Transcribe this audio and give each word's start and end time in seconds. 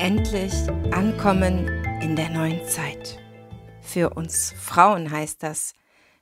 Endlich 0.00 0.54
ankommen 0.92 1.68
in 2.00 2.16
der 2.16 2.30
neuen 2.30 2.64
Zeit. 2.66 3.18
Für 3.82 4.08
uns 4.08 4.54
Frauen 4.58 5.10
heißt 5.10 5.42
das, 5.42 5.74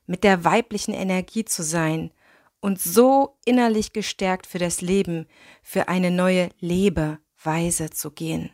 mit 0.05 0.25
der 0.25 0.43
weiblichen 0.43 0.93
Energie 0.93 1.45
zu 1.45 1.63
sein 1.63 2.11
und 2.59 2.81
so 2.81 3.37
innerlich 3.45 3.93
gestärkt 3.93 4.49
für 4.49 4.59
das 4.59 4.81
Leben, 4.81 5.29
für 5.63 5.87
eine 5.87 6.11
neue 6.11 6.49
Lebeweise 6.59 7.91
zu 7.91 8.11
gehen. 8.11 8.51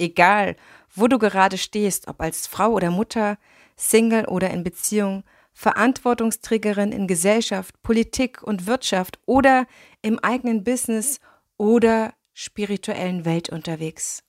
Egal, 0.00 0.56
wo 0.92 1.06
du 1.06 1.20
gerade 1.20 1.56
stehst, 1.56 2.08
ob 2.08 2.20
als 2.20 2.48
Frau 2.48 2.72
oder 2.72 2.90
Mutter, 2.90 3.38
Single 3.76 4.24
oder 4.24 4.50
in 4.50 4.64
Beziehung, 4.64 5.22
Verantwortungsträgerin 5.52 6.90
in 6.90 7.06
Gesellschaft, 7.06 7.80
Politik 7.82 8.42
und 8.42 8.66
Wirtschaft 8.66 9.20
oder 9.24 9.66
im 10.02 10.18
eigenen 10.18 10.64
Business 10.64 11.20
oder 11.58 12.12
spirituellen 12.32 13.24
Welt 13.24 13.50
unterwegs. 13.50 14.24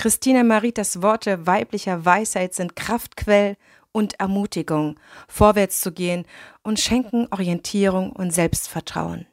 Christina 0.00 0.44
Maritas 0.44 1.02
Worte 1.02 1.48
weiblicher 1.48 2.04
Weisheit 2.04 2.54
sind 2.54 2.76
Kraftquell 2.76 3.56
und 3.90 4.20
Ermutigung, 4.20 5.00
vorwärts 5.26 5.80
zu 5.80 5.90
gehen 5.90 6.24
und 6.62 6.78
schenken 6.78 7.26
Orientierung 7.32 8.12
und 8.12 8.30
Selbstvertrauen. 8.30 9.26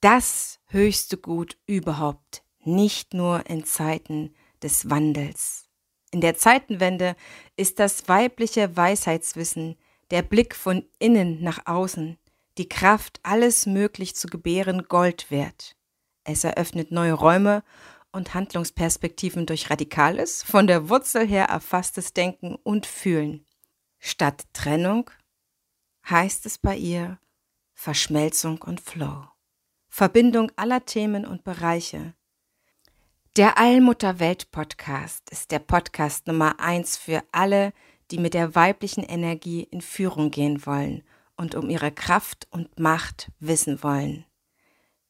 Das 0.00 0.58
höchste 0.66 1.16
Gut 1.16 1.56
überhaupt, 1.66 2.42
nicht 2.64 3.14
nur 3.14 3.48
in 3.48 3.64
Zeiten 3.64 4.34
des 4.64 4.90
Wandels. 4.90 5.68
In 6.10 6.20
der 6.20 6.36
Zeitenwende 6.36 7.14
ist 7.54 7.78
das 7.78 8.08
weibliche 8.08 8.76
Weisheitswissen, 8.76 9.76
der 10.10 10.22
Blick 10.22 10.56
von 10.56 10.84
innen 10.98 11.40
nach 11.40 11.66
außen, 11.66 12.18
die 12.58 12.68
Kraft, 12.68 13.20
alles 13.22 13.64
möglich 13.64 14.16
zu 14.16 14.26
gebären, 14.26 14.86
Gold 14.88 15.30
wert. 15.30 15.76
Es 16.24 16.42
eröffnet 16.42 16.90
neue 16.90 17.12
Räume 17.12 17.62
und 18.12 18.34
Handlungsperspektiven 18.34 19.46
durch 19.46 19.70
radikales, 19.70 20.42
von 20.42 20.66
der 20.66 20.88
Wurzel 20.88 21.26
her 21.26 21.46
erfasstes 21.46 22.12
Denken 22.12 22.56
und 22.56 22.86
Fühlen. 22.86 23.46
Statt 23.98 24.44
Trennung 24.52 25.10
heißt 26.08 26.46
es 26.46 26.58
bei 26.58 26.76
ihr 26.76 27.18
Verschmelzung 27.74 28.62
und 28.62 28.80
Flow. 28.80 29.24
Verbindung 29.88 30.52
aller 30.56 30.84
Themen 30.84 31.26
und 31.26 31.44
Bereiche. 31.44 32.14
Der 33.36 33.58
Allmutter-Welt-Podcast 33.58 35.30
ist 35.30 35.50
der 35.50 35.60
Podcast 35.60 36.26
Nummer 36.26 36.58
eins 36.60 36.96
für 36.96 37.22
alle, 37.32 37.72
die 38.10 38.18
mit 38.18 38.34
der 38.34 38.54
weiblichen 38.54 39.04
Energie 39.04 39.62
in 39.62 39.80
Führung 39.80 40.30
gehen 40.30 40.66
wollen 40.66 41.02
und 41.36 41.54
um 41.54 41.70
ihre 41.70 41.92
Kraft 41.92 42.48
und 42.50 42.78
Macht 42.78 43.30
wissen 43.38 43.82
wollen. 43.82 44.24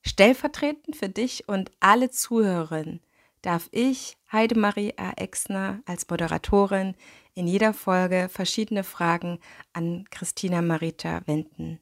Stellvertretend 0.03 0.97
für 0.97 1.09
dich 1.09 1.49
und 1.49 1.71
alle 1.81 2.11
Zuhörerinnen 2.11 3.01
darf 3.43 3.69
ich, 3.71 4.17
Heidemarie 4.33 4.95
A. 4.97 5.13
Exner, 5.13 5.83
als 5.87 6.09
Moderatorin 6.09 6.95
in 7.35 7.47
jeder 7.47 7.75
Folge 7.75 8.29
verschiedene 8.31 8.85
Fragen 8.85 9.39
an 9.73 10.05
Christina 10.11 10.63
Marita 10.63 11.23
wenden. 11.27 11.81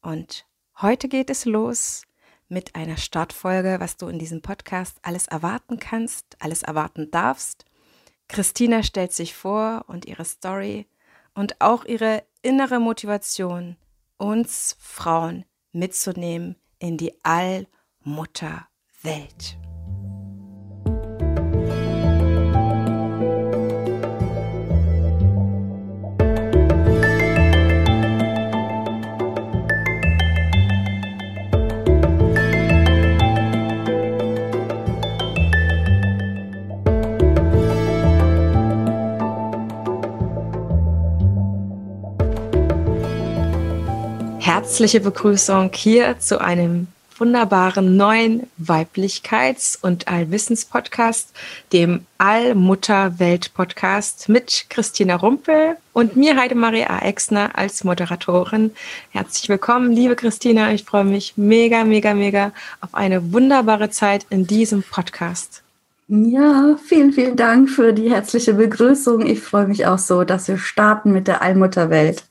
Und 0.00 0.46
heute 0.80 1.08
geht 1.08 1.30
es 1.30 1.44
los 1.44 2.02
mit 2.48 2.74
einer 2.74 2.96
Startfolge, 2.96 3.76
was 3.80 3.96
du 3.96 4.08
in 4.08 4.18
diesem 4.18 4.42
Podcast 4.42 4.98
alles 5.02 5.26
erwarten 5.26 5.78
kannst, 5.78 6.36
alles 6.38 6.62
erwarten 6.62 7.10
darfst. 7.10 7.64
Christina 8.28 8.82
stellt 8.82 9.12
sich 9.12 9.34
vor 9.34 9.84
und 9.88 10.06
ihre 10.06 10.24
Story 10.24 10.86
und 11.34 11.60
auch 11.60 11.84
ihre 11.84 12.24
innere 12.42 12.80
Motivation, 12.80 13.76
uns 14.16 14.76
Frauen 14.78 15.44
mitzunehmen 15.72 16.56
in 16.78 16.96
die 16.96 17.12
Allmutterwelt. 17.22 19.58
Herzliche 44.76 45.00
Begrüßung 45.00 45.70
hier 45.72 46.18
zu 46.18 46.38
einem 46.38 46.88
wunderbaren 47.16 47.96
neuen 47.96 48.46
Weiblichkeits- 48.58 49.78
und 49.80 50.06
Allwissens-Podcast, 50.06 51.34
dem 51.72 52.04
Allmutter-Welt-Podcast 52.18 54.28
mit 54.28 54.66
Christina 54.68 55.16
Rumpel 55.16 55.78
und 55.94 56.16
mir, 56.16 56.36
Heidemaria 56.36 56.98
Exner, 56.98 57.56
als 57.56 57.84
Moderatorin. 57.84 58.72
Herzlich 59.12 59.48
willkommen, 59.48 59.92
liebe 59.92 60.14
Christina. 60.14 60.70
Ich 60.72 60.84
freue 60.84 61.04
mich 61.04 61.38
mega, 61.38 61.84
mega, 61.84 62.12
mega 62.12 62.52
auf 62.82 62.94
eine 62.94 63.32
wunderbare 63.32 63.88
Zeit 63.88 64.26
in 64.28 64.46
diesem 64.46 64.82
Podcast. 64.82 65.62
Ja, 66.08 66.76
vielen, 66.86 67.14
vielen 67.14 67.36
Dank 67.36 67.70
für 67.70 67.94
die 67.94 68.10
herzliche 68.10 68.52
Begrüßung. 68.52 69.24
Ich 69.24 69.40
freue 69.40 69.68
mich 69.68 69.86
auch 69.86 69.96
so, 69.96 70.24
dass 70.24 70.48
wir 70.48 70.58
starten 70.58 71.12
mit 71.12 71.28
der 71.28 71.40
Allmutterwelt. 71.40 72.24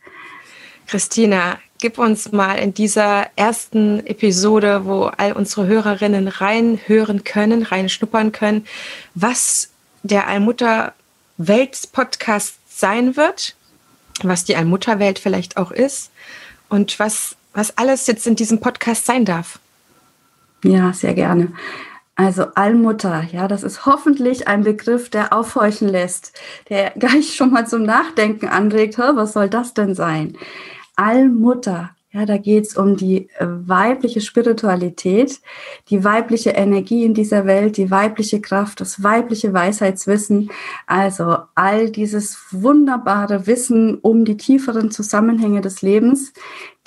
Christina, 0.86 1.58
gib 1.80 1.98
uns 1.98 2.32
mal 2.32 2.54
in 2.56 2.74
dieser 2.74 3.28
ersten 3.36 4.00
Episode, 4.06 4.86
wo 4.86 5.06
all 5.06 5.34
unsere 5.34 5.68
Hörerinnen 5.68 6.28
reinhören 6.28 7.24
können, 7.24 7.64
reinschnuppern 7.64 8.32
können, 8.32 8.66
was 9.14 9.70
der 10.04 10.28
Allmutter-Welt-Podcast 10.28 12.56
sein 12.70 13.18
wird, 13.18 13.56
was 14.24 14.46
die 14.46 14.56
Allmutterwelt 14.56 15.20
vielleicht 15.20 15.58
auch 15.58 15.72
ist 15.72 16.12
und 16.70 16.98
was, 17.00 17.36
was 17.54 17.78
alles 17.78 18.08
jetzt 18.08 18.26
in 18.28 18.36
diesem 18.36 18.60
Podcast 18.60 19.06
sein 19.06 19.26
darf. 19.26 19.60
Ja, 20.64 20.94
sehr 20.94 21.14
gerne. 21.14 21.52
Also 22.16 22.46
Allmutter, 22.56 23.28
ja, 23.32 23.50
das 23.50 23.64
ist 23.64 23.86
hoffentlich 23.86 24.48
ein 24.48 24.64
Begriff, 24.64 25.10
der 25.10 25.34
aufhorchen 25.34 25.90
lässt, 25.90 26.32
der 26.70 26.92
gleich 26.98 27.36
schon 27.36 27.52
mal 27.52 27.68
zum 27.68 27.84
Nachdenken 27.84 28.48
anregt, 28.48 28.98
was 28.98 29.34
soll 29.34 29.50
das 29.50 29.74
denn 29.74 29.96
sein? 29.96 30.38
Allmutter. 30.96 31.92
Ja, 32.16 32.26
da 32.26 32.38
geht's 32.38 32.78
um 32.78 32.96
die 32.96 33.30
äh, 33.40 33.46
weibliche 33.46 34.22
Spiritualität, 34.22 35.42
die 35.90 36.06
weibliche 36.06 36.52
Energie 36.52 37.04
in 37.04 37.14
dieser 37.14 37.46
Welt, 37.46 37.76
die 37.76 37.92
weibliche 37.92 38.40
Kraft, 38.40 38.80
das 38.80 39.04
weibliche 39.04 39.52
Weisheitswissen. 39.52 40.50
Also 40.88 41.40
all 41.56 41.90
dieses 41.90 42.38
wunderbare 42.52 43.48
Wissen 43.48 43.96
um 43.96 44.24
die 44.24 44.38
tieferen 44.38 44.92
Zusammenhänge 44.92 45.60
des 45.60 45.82
Lebens, 45.82 46.32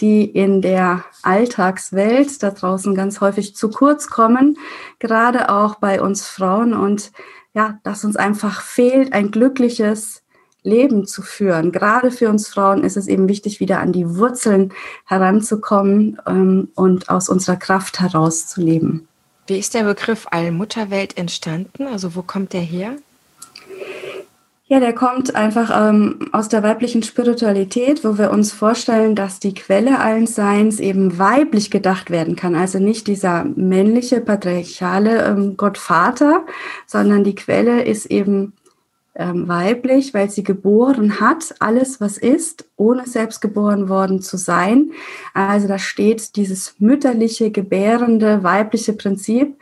die 0.00 0.24
in 0.24 0.62
der 0.62 1.04
Alltagswelt 1.22 2.42
da 2.42 2.50
draußen 2.50 2.94
ganz 2.94 3.20
häufig 3.20 3.54
zu 3.54 3.68
kurz 3.68 4.08
kommen, 4.08 4.56
gerade 4.98 5.50
auch 5.50 5.74
bei 5.74 6.00
uns 6.00 6.26
Frauen 6.26 6.72
und 6.72 7.12
ja, 7.52 7.80
dass 7.82 8.02
uns 8.02 8.16
einfach 8.16 8.62
fehlt 8.62 9.12
ein 9.12 9.30
glückliches, 9.30 10.22
Leben 10.68 11.06
zu 11.06 11.22
führen. 11.22 11.72
Gerade 11.72 12.10
für 12.10 12.28
uns 12.28 12.48
Frauen 12.48 12.84
ist 12.84 12.96
es 12.96 13.08
eben 13.08 13.28
wichtig, 13.28 13.58
wieder 13.60 13.80
an 13.80 13.92
die 13.92 14.16
Wurzeln 14.16 14.72
heranzukommen 15.06 16.18
ähm, 16.26 16.68
und 16.74 17.08
aus 17.08 17.28
unserer 17.28 17.56
Kraft 17.56 18.00
heraus 18.00 18.46
zu 18.46 18.60
leben. 18.60 19.08
Wie 19.46 19.58
ist 19.58 19.74
der 19.74 19.84
Begriff 19.84 20.26
Allmutterwelt 20.30 21.16
entstanden? 21.16 21.86
Also 21.86 22.14
wo 22.14 22.22
kommt 22.22 22.52
der 22.52 22.60
her? 22.60 22.96
Ja, 24.70 24.80
der 24.80 24.92
kommt 24.92 25.34
einfach 25.34 25.88
ähm, 25.88 26.28
aus 26.32 26.50
der 26.50 26.62
weiblichen 26.62 27.02
Spiritualität, 27.02 28.04
wo 28.04 28.18
wir 28.18 28.30
uns 28.30 28.52
vorstellen, 28.52 29.14
dass 29.14 29.40
die 29.40 29.54
Quelle 29.54 29.98
allen 29.98 30.26
Seins 30.26 30.78
eben 30.78 31.18
weiblich 31.18 31.70
gedacht 31.70 32.10
werden 32.10 32.36
kann. 32.36 32.54
Also 32.54 32.78
nicht 32.78 33.06
dieser 33.06 33.44
männliche, 33.44 34.20
patriarchale 34.20 35.24
ähm, 35.24 35.56
Gott 35.56 35.78
Vater, 35.78 36.44
sondern 36.86 37.24
die 37.24 37.34
Quelle 37.34 37.82
ist 37.82 38.04
eben 38.04 38.52
ähm, 39.18 39.48
weiblich, 39.48 40.14
weil 40.14 40.30
sie 40.30 40.44
geboren 40.44 41.20
hat, 41.20 41.56
alles 41.58 42.00
was 42.00 42.16
ist, 42.16 42.70
ohne 42.76 43.04
selbst 43.06 43.40
geboren 43.40 43.88
worden 43.88 44.22
zu 44.22 44.36
sein. 44.36 44.92
Also 45.34 45.66
da 45.66 45.78
steht 45.78 46.36
dieses 46.36 46.76
mütterliche, 46.78 47.50
gebärende, 47.50 48.44
weibliche 48.44 48.92
Prinzip 48.92 49.56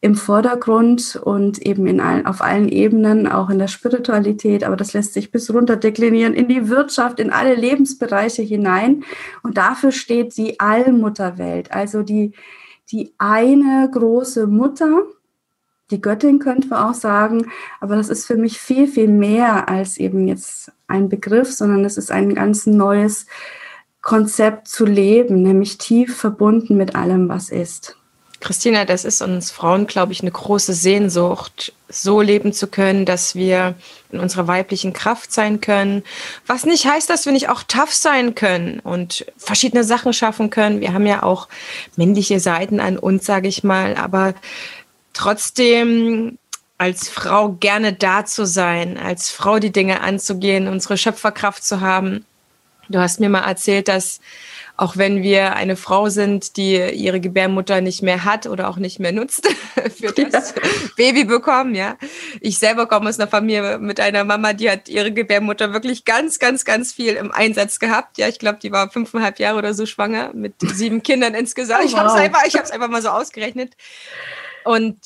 im 0.00 0.16
Vordergrund 0.16 1.20
und 1.22 1.60
eben 1.60 1.86
in 1.86 2.00
allen, 2.00 2.26
auf 2.26 2.40
allen 2.40 2.68
Ebenen, 2.68 3.28
auch 3.28 3.50
in 3.50 3.58
der 3.58 3.68
Spiritualität, 3.68 4.64
aber 4.64 4.76
das 4.76 4.94
lässt 4.94 5.12
sich 5.12 5.30
bis 5.30 5.52
runter 5.52 5.76
deklinieren, 5.76 6.32
in 6.34 6.48
die 6.48 6.68
Wirtschaft, 6.68 7.20
in 7.20 7.30
alle 7.30 7.54
Lebensbereiche 7.54 8.42
hinein. 8.42 9.04
Und 9.42 9.58
dafür 9.58 9.92
steht 9.92 10.36
die 10.38 10.58
Allmutterwelt, 10.58 11.70
also 11.70 12.02
die, 12.02 12.32
die 12.90 13.12
eine 13.18 13.88
große 13.92 14.46
Mutter, 14.46 15.02
die 15.90 16.00
Göttin 16.00 16.38
könnte 16.38 16.68
man 16.68 16.90
auch 16.90 16.94
sagen, 16.94 17.50
aber 17.80 17.96
das 17.96 18.08
ist 18.08 18.26
für 18.26 18.36
mich 18.36 18.58
viel, 18.58 18.88
viel 18.88 19.08
mehr 19.08 19.68
als 19.68 19.98
eben 19.98 20.26
jetzt 20.26 20.72
ein 20.86 21.08
Begriff, 21.08 21.52
sondern 21.52 21.84
es 21.84 21.98
ist 21.98 22.10
ein 22.10 22.34
ganz 22.34 22.66
neues 22.66 23.26
Konzept 24.00 24.68
zu 24.68 24.84
leben, 24.84 25.42
nämlich 25.42 25.78
tief 25.78 26.16
verbunden 26.16 26.76
mit 26.76 26.94
allem, 26.94 27.28
was 27.28 27.50
ist. 27.50 27.96
Christina, 28.42 28.84
das 28.84 29.04
ist 29.04 29.22
uns 29.22 29.52
Frauen, 29.52 29.86
glaube 29.86 30.10
ich, 30.10 30.20
eine 30.20 30.32
große 30.32 30.72
Sehnsucht, 30.72 31.72
so 31.88 32.20
leben 32.20 32.52
zu 32.52 32.66
können, 32.66 33.06
dass 33.06 33.36
wir 33.36 33.76
in 34.10 34.18
unserer 34.18 34.48
weiblichen 34.48 34.92
Kraft 34.92 35.32
sein 35.32 35.60
können. 35.60 36.02
Was 36.48 36.64
nicht 36.64 36.84
heißt, 36.84 37.08
dass 37.08 37.24
wir 37.24 37.32
nicht 37.32 37.48
auch 37.48 37.62
tough 37.62 37.94
sein 37.94 38.34
können 38.34 38.80
und 38.80 39.24
verschiedene 39.36 39.84
Sachen 39.84 40.12
schaffen 40.12 40.50
können. 40.50 40.80
Wir 40.80 40.92
haben 40.92 41.06
ja 41.06 41.22
auch 41.22 41.48
männliche 41.94 42.40
Seiten 42.40 42.80
an 42.80 42.98
uns, 42.98 43.24
sage 43.24 43.46
ich 43.46 43.62
mal, 43.62 43.94
aber 43.94 44.34
trotzdem 45.12 46.38
als 46.78 47.08
Frau 47.08 47.50
gerne 47.50 47.92
da 47.92 48.24
zu 48.24 48.44
sein, 48.44 48.98
als 48.98 49.30
Frau 49.30 49.58
die 49.58 49.70
Dinge 49.70 50.00
anzugehen, 50.00 50.66
unsere 50.66 50.96
Schöpferkraft 50.96 51.64
zu 51.64 51.80
haben. 51.80 52.24
Du 52.88 52.98
hast 52.98 53.20
mir 53.20 53.28
mal 53.28 53.46
erzählt, 53.46 53.88
dass 53.88 54.20
auch 54.76 54.96
wenn 54.96 55.22
wir 55.22 55.54
eine 55.54 55.76
Frau 55.76 56.08
sind, 56.08 56.56
die 56.56 56.74
ihre 56.76 57.20
Gebärmutter 57.20 57.80
nicht 57.80 58.02
mehr 58.02 58.24
hat 58.24 58.46
oder 58.46 58.68
auch 58.68 58.78
nicht 58.78 58.98
mehr 58.98 59.12
nutzt 59.12 59.46
für 59.96 60.12
das 60.12 60.54
ja. 60.56 60.62
Baby 60.96 61.24
bekommen, 61.24 61.74
ja. 61.74 61.96
Ich 62.40 62.58
selber 62.58 62.86
komme 62.86 63.08
aus 63.08 63.20
einer 63.20 63.28
Familie 63.28 63.78
mit 63.78 64.00
einer 64.00 64.24
Mama, 64.24 64.52
die 64.52 64.70
hat 64.70 64.88
ihre 64.88 65.12
Gebärmutter 65.12 65.72
wirklich 65.72 66.04
ganz, 66.04 66.38
ganz, 66.38 66.64
ganz 66.64 66.92
viel 66.92 67.14
im 67.14 67.30
Einsatz 67.30 67.78
gehabt. 67.78 68.18
Ja, 68.18 68.28
ich 68.28 68.38
glaube, 68.38 68.58
die 68.60 68.72
war 68.72 68.90
fünfeinhalb 68.90 69.38
Jahre 69.38 69.58
oder 69.58 69.74
so 69.74 69.86
schwanger 69.86 70.32
mit 70.34 70.54
sieben 70.60 71.02
Kindern 71.02 71.34
insgesamt. 71.34 71.84
Oh, 71.84 71.84
wow. 71.84 71.90
Ich 71.92 71.96
habe 71.98 72.08
es 72.08 72.14
einfach, 72.14 72.46
ich 72.46 72.72
einfach 72.72 72.88
mal 72.88 73.02
so 73.02 73.10
ausgerechnet. 73.10 73.76
Und 74.64 74.98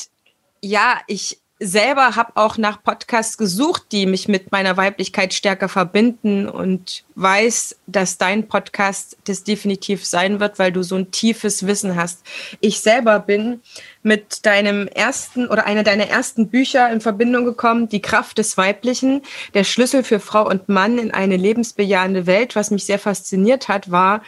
ja, 0.61 0.99
ich 1.07 1.39
selber 1.59 2.17
habe 2.17 2.33
auch 2.35 2.59
nach 2.59 2.83
Podcasts 2.83 3.39
gesucht, 3.39 3.85
die 3.91 4.05
mich 4.05 4.29
mit 4.29 4.53
meiner 4.53 4.77
Weiblichkeit 4.77 5.33
stärker 5.33 5.71
verbinden 5.71 6.47
und 6.49 7.05
weiß, 7.15 7.77
dass 7.87 8.19
dein 8.19 8.47
Podcast 8.47 9.17
das 9.25 9.43
definitiv 9.43 10.05
sein 10.05 10.39
wird, 10.39 10.59
weil 10.59 10.71
du 10.71 10.83
so 10.83 10.97
ein 10.97 11.11
tiefes 11.13 11.67
Wissen 11.67 11.97
hast. 11.97 12.23
Ich 12.61 12.81
selber 12.81 13.21
bin 13.21 13.63
mit 14.03 14.45
deinem 14.45 14.87
ersten 14.87 15.49
oder 15.49 15.65
einer 15.65 15.83
deiner 15.83 16.09
ersten 16.09 16.49
Bücher 16.49 16.91
in 16.91 17.01
Verbindung 17.01 17.47
gekommen, 17.47 17.89
Die 17.89 18.03
Kraft 18.03 18.37
des 18.37 18.59
Weiblichen, 18.59 19.23
der 19.55 19.65
Schlüssel 19.65 20.05
für 20.05 20.21
Frau 20.21 20.47
und 20.47 20.69
Mann 20.69 20.99
in 20.99 21.11
eine 21.11 21.39
lebensbejahende 21.39 22.27
Welt. 22.27 22.55
Was 22.55 22.71
mich 22.71 22.85
sehr 22.85 22.99
fasziniert 22.99 23.69
hat, 23.69 23.91
war, 23.91 24.23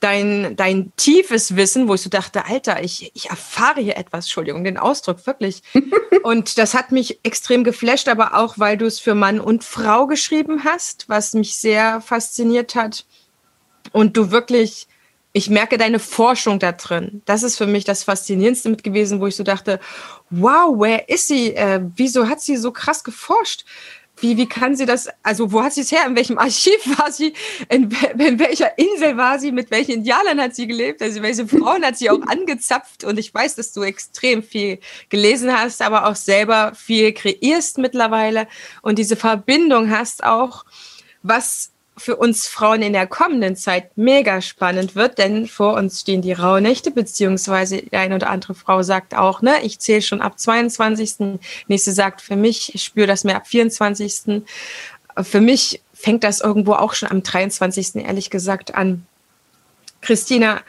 dein, 0.00 0.56
dein 0.56 0.92
tiefes 0.96 1.56
Wissen, 1.56 1.88
wo 1.88 1.94
ich 1.94 2.02
so 2.02 2.10
dachte, 2.10 2.46
Alter, 2.46 2.82
ich, 2.82 3.10
ich 3.14 3.30
erfahre 3.30 3.80
hier 3.80 3.96
etwas, 3.96 4.26
Entschuldigung, 4.26 4.64
den 4.64 4.78
Ausdruck, 4.78 5.26
wirklich. 5.26 5.62
und 6.22 6.58
das 6.58 6.74
hat 6.74 6.92
mich 6.92 7.20
extrem 7.24 7.64
geflasht, 7.64 8.08
aber 8.08 8.34
auch, 8.34 8.58
weil 8.58 8.76
du 8.76 8.86
es 8.86 9.00
für 9.00 9.14
Mann 9.14 9.40
und 9.40 9.64
Frau 9.64 10.06
geschrieben 10.06 10.64
hast, 10.64 11.08
was 11.08 11.34
mich 11.34 11.56
sehr 11.56 12.00
fasziniert 12.00 12.74
hat. 12.74 13.06
Und 13.92 14.16
du 14.16 14.30
wirklich, 14.30 14.86
ich 15.32 15.50
merke 15.50 15.78
deine 15.78 15.98
Forschung 15.98 16.58
da 16.58 16.72
drin. 16.72 17.22
Das 17.24 17.42
ist 17.42 17.56
für 17.56 17.66
mich 17.66 17.84
das 17.84 18.04
Faszinierendste 18.04 18.68
mit 18.68 18.84
gewesen, 18.84 19.20
wo 19.20 19.26
ich 19.26 19.36
so 19.36 19.44
dachte, 19.44 19.80
wow, 20.30 20.74
wer 20.78 21.08
ist 21.08 21.28
sie? 21.28 21.54
Äh, 21.54 21.80
wieso 21.96 22.28
hat 22.28 22.40
sie 22.40 22.56
so 22.56 22.70
krass 22.70 23.02
geforscht? 23.02 23.64
Wie, 24.20 24.36
wie 24.36 24.46
kann 24.46 24.76
sie 24.76 24.86
das, 24.86 25.08
also 25.22 25.52
wo 25.52 25.62
hat 25.62 25.72
sie 25.72 25.82
es 25.82 25.92
her, 25.92 26.06
in 26.06 26.16
welchem 26.16 26.38
Archiv 26.38 26.78
war 26.98 27.12
sie, 27.12 27.32
in, 27.68 27.90
in 28.18 28.38
welcher 28.38 28.78
Insel 28.78 29.16
war 29.16 29.38
sie, 29.38 29.52
mit 29.52 29.70
welchen 29.70 29.92
Indianern 29.92 30.40
hat 30.40 30.54
sie 30.54 30.66
gelebt, 30.66 31.02
also 31.02 31.22
welche 31.22 31.46
Frauen 31.46 31.84
hat 31.84 31.96
sie 31.96 32.10
auch 32.10 32.20
angezapft? 32.26 33.04
Und 33.04 33.18
ich 33.18 33.32
weiß, 33.32 33.56
dass 33.56 33.72
du 33.72 33.82
extrem 33.82 34.42
viel 34.42 34.78
gelesen 35.08 35.56
hast, 35.56 35.82
aber 35.82 36.06
auch 36.06 36.16
selber 36.16 36.72
viel 36.74 37.12
kreierst 37.12 37.78
mittlerweile 37.78 38.48
und 38.82 38.98
diese 38.98 39.16
Verbindung 39.16 39.90
hast 39.90 40.24
auch, 40.24 40.64
was 41.22 41.72
für 41.98 42.16
uns 42.16 42.48
Frauen 42.48 42.82
in 42.82 42.92
der 42.92 43.06
kommenden 43.06 43.56
Zeit 43.56 43.96
mega 43.96 44.40
spannend 44.40 44.94
wird, 44.94 45.18
denn 45.18 45.46
vor 45.46 45.74
uns 45.74 46.00
stehen 46.00 46.22
die 46.22 46.32
Rauhnächte, 46.32 46.90
beziehungsweise 46.90 47.82
die 47.82 47.96
eine 47.96 48.14
oder 48.14 48.30
andere 48.30 48.54
Frau 48.54 48.82
sagt 48.82 49.14
auch, 49.14 49.42
ne, 49.42 49.56
ich 49.62 49.78
zähle 49.78 50.02
schon 50.02 50.20
ab 50.20 50.38
22. 50.38 51.38
Nächste 51.66 51.92
sagt 51.92 52.20
für 52.20 52.36
mich, 52.36 52.74
ich 52.74 52.84
spüre 52.84 53.06
das 53.06 53.24
mehr 53.24 53.36
ab 53.36 53.46
24. 53.46 54.42
Für 55.22 55.40
mich 55.40 55.82
fängt 55.92 56.24
das 56.24 56.40
irgendwo 56.40 56.74
auch 56.74 56.94
schon 56.94 57.10
am 57.10 57.22
23. 57.22 57.96
ehrlich 57.96 58.30
gesagt 58.30 58.74
an. 58.74 59.06
Christina, 60.00 60.60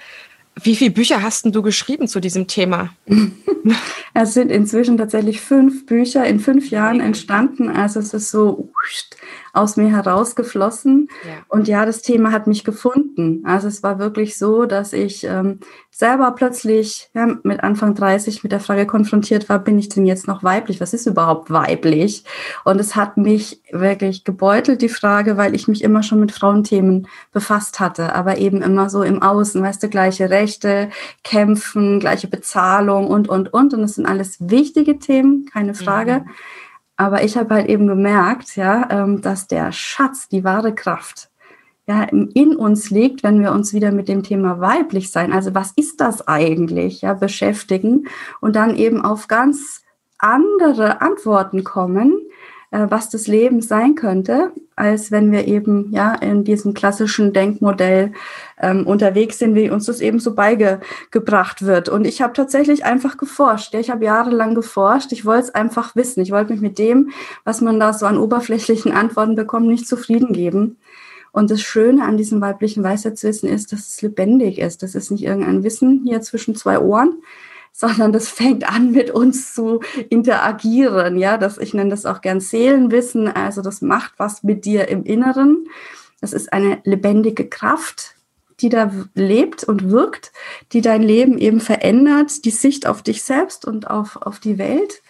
wie 0.64 0.76
viele 0.76 0.92
Bücher 0.92 1.22
hast 1.22 1.46
du 1.46 1.62
geschrieben 1.62 2.08
zu 2.08 2.20
diesem 2.20 2.48
Thema? 2.48 2.90
es 4.14 4.34
sind 4.34 4.52
inzwischen 4.52 4.98
tatsächlich 4.98 5.42
fünf 5.42 5.86
Bücher 5.86 6.26
in 6.26 6.40
fünf 6.40 6.70
Jahren 6.70 7.00
entstanden. 7.00 7.70
Also 7.70 8.00
es 8.00 8.14
ist 8.14 8.32
so 8.32 8.72
aus 9.54 9.78
mir 9.78 9.90
herausgeflossen. 9.90 11.10
Ja. 11.26 11.32
Und 11.48 11.68
ja, 11.68 11.86
das 11.86 12.02
Thema 12.02 12.32
hat 12.32 12.48
mich 12.48 12.64
gefunden. 12.64 13.44
Also 13.46 13.68
es 13.68 13.84
war 13.84 14.00
wirklich 14.00 14.38
so, 14.38 14.66
dass 14.66 14.94
ich 14.94 15.24
ähm, 15.24 15.60
selber 15.92 16.32
plötzlich 16.32 17.10
ja, 17.14 17.28
mit 17.44 17.62
Anfang 17.62 17.94
30 17.94 18.44
mit 18.44 18.52
der 18.52 18.60
Frage 18.60 18.86
konfrontiert 18.86 19.50
war, 19.50 19.60
bin 19.60 19.78
ich 19.78 19.90
denn 19.90 20.06
jetzt 20.06 20.28
noch 20.28 20.44
weiblich? 20.44 20.80
Was 20.80 20.94
ist 20.94 21.08
überhaupt 21.08 21.52
weiblich? 21.52 22.24
Und 22.64 22.80
es 22.80 22.96
hat 22.96 23.18
mich 23.18 23.62
wirklich 23.72 24.24
gebeutelt, 24.24 24.82
die 24.82 24.90
Frage, 24.90 25.36
weil 25.36 25.56
ich 25.56 25.68
mich 25.68 25.84
immer 25.84 26.04
schon 26.04 26.20
mit 26.20 26.32
Frauenthemen 26.32 27.08
befasst 27.34 27.80
hatte, 27.80 28.16
aber 28.16 28.38
eben 28.38 28.62
immer 28.62 28.90
so 28.90 29.04
im 29.04 29.22
Außen, 29.22 29.62
weißt 29.62 29.84
du, 29.84 29.90
gleiche 29.90 30.30
Rechte, 30.30 30.49
Kämpfen, 31.24 32.00
gleiche 32.00 32.28
Bezahlung 32.28 33.08
und, 33.08 33.30
und, 33.30 33.54
und. 33.54 33.74
Und 33.74 33.82
das 33.82 33.96
sind 33.96 34.06
alles 34.06 34.38
wichtige 34.40 35.00
Themen, 35.00 35.46
keine 35.46 35.74
Frage. 35.74 36.22
Mhm. 36.26 36.30
Aber 36.98 37.24
ich 37.24 37.38
habe 37.38 37.54
halt 37.54 37.68
eben 37.70 37.88
gemerkt, 37.88 38.56
ja, 38.58 38.88
ähm, 38.90 39.22
dass 39.22 39.48
der 39.48 39.72
Schatz, 39.72 40.28
die 40.28 40.44
wahre 40.44 40.76
Kraft, 40.76 41.30
ja, 41.88 42.04
in 42.04 42.56
uns 42.56 42.92
liegt, 42.92 43.24
wenn 43.24 43.42
wir 43.42 43.52
uns 43.52 43.74
wieder 43.74 43.92
mit 43.92 44.08
dem 44.08 44.22
Thema 44.22 44.60
weiblich 44.60 45.12
sein, 45.12 45.34
also 45.34 45.56
was 45.56 45.72
ist 45.76 46.02
das 46.02 46.28
eigentlich, 46.28 47.02
ja, 47.02 47.14
beschäftigen 47.14 48.08
und 48.42 48.56
dann 48.56 48.76
eben 48.76 49.02
auf 49.02 49.28
ganz 49.28 49.82
andere 50.20 51.02
Antworten 51.02 51.64
kommen, 51.64 52.14
äh, 52.72 52.86
was 52.90 53.10
das 53.10 53.28
Leben 53.28 53.62
sein 53.62 53.96
könnte, 53.96 54.52
als 54.80 55.12
wenn 55.12 55.32
wir 55.32 55.46
eben 55.46 55.92
ja 55.92 56.16
in 56.16 56.46
diesem 56.46 56.74
klassischen 56.74 57.34
Denkmodell 57.34 58.14
ähm, 58.62 58.88
unterwegs 58.88 59.38
sind, 59.38 59.54
wie 59.54 59.70
uns 59.70 59.88
das 59.88 60.00
eben 60.00 60.20
so 60.20 60.34
beigebracht 60.34 61.66
wird. 61.66 61.90
Und 61.90 62.08
ich 62.08 62.22
habe 62.22 62.32
tatsächlich 62.32 62.86
einfach 62.86 63.18
geforscht. 63.18 63.74
Ja, 63.74 63.82
ich 63.82 63.90
habe 63.90 64.06
jahrelang 64.06 64.56
geforscht. 64.56 65.12
Ich 65.12 65.26
wollte 65.26 65.48
es 65.48 65.56
einfach 65.56 65.98
wissen. 65.98 66.22
Ich 66.22 66.32
wollte 66.32 66.54
mich 66.54 66.62
mit 66.62 66.80
dem, 66.80 67.12
was 67.44 67.60
man 67.60 67.78
da 67.78 67.92
so 67.92 68.06
an 68.06 68.18
oberflächlichen 68.18 68.94
Antworten 68.94 69.36
bekommt, 69.36 69.68
nicht 69.68 69.86
zufrieden 69.86 70.32
geben. 70.32 70.78
Und 71.34 71.52
das 71.52 71.62
Schöne 71.62 72.06
an 72.06 72.16
diesem 72.16 72.40
weiblichen 72.40 72.82
Weisheitswissen 72.82 73.50
ist, 73.50 73.74
dass 73.74 73.82
es 73.82 74.02
lebendig 74.02 74.60
ist. 74.60 74.82
Das 74.82 74.96
ist 74.96 75.12
nicht 75.12 75.26
irgendein 75.26 75.64
Wissen 75.64 76.04
hier 76.06 76.22
zwischen 76.22 76.56
zwei 76.56 76.80
Ohren, 76.80 77.22
sondern 77.80 78.12
das 78.12 78.28
fängt 78.28 78.68
an, 78.68 78.92
mit 78.92 79.10
uns 79.10 79.54
zu 79.54 79.80
interagieren. 80.10 81.18
Ja, 81.18 81.38
das, 81.38 81.58
ich 81.58 81.74
nenne 81.74 81.92
das 81.92 82.06
auch 82.06 82.20
gern 82.20 82.42
Seelenwissen. 82.42 83.30
Also 83.30 83.62
das 83.62 83.82
macht 83.82 84.16
was 84.18 84.44
mit 84.44 84.66
dir 84.66 84.90
im 84.90 85.06
Inneren. 85.06 85.66
Das 86.20 86.34
ist 86.34 86.52
eine 86.52 86.82
lebendige 86.84 87.48
Kraft, 87.48 88.16
die 88.60 88.68
da 88.68 88.92
lebt 89.14 89.64
und 89.64 89.92
wirkt, 89.92 90.34
die 90.74 90.82
dein 90.82 91.02
Leben 91.02 91.38
eben 91.38 91.62
verändert, 91.62 92.44
die 92.44 92.50
Sicht 92.50 92.86
auf 92.86 93.02
dich 93.02 93.24
selbst 93.24 93.64
und 93.64 93.90
auf, 93.90 94.18
auf 94.18 94.42
die 94.42 94.58
Welt. 94.58 95.02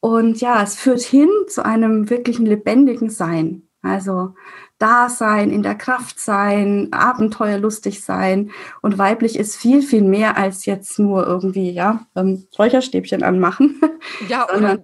Und 0.00 0.38
ja, 0.42 0.62
es 0.62 0.74
führt 0.76 1.00
hin 1.00 1.30
zu 1.48 1.64
einem 1.64 2.10
wirklichen 2.10 2.44
lebendigen 2.44 3.08
Sein. 3.08 3.62
Also 3.80 4.34
da 4.78 5.08
sein, 5.08 5.50
in 5.50 5.62
der 5.62 5.74
Kraft 5.74 6.20
sein, 6.20 6.88
abenteuerlustig 6.92 8.04
sein. 8.04 8.50
Und 8.82 8.98
weiblich 8.98 9.38
ist 9.38 9.56
viel, 9.56 9.82
viel 9.82 10.02
mehr 10.02 10.36
als 10.36 10.66
jetzt 10.66 10.98
nur 10.98 11.26
irgendwie, 11.26 11.70
ja, 11.70 12.06
ähm, 12.14 12.46
Räucherstäbchen 12.58 13.22
anmachen. 13.22 13.80
Ja, 14.28 14.46
oder 14.56 14.78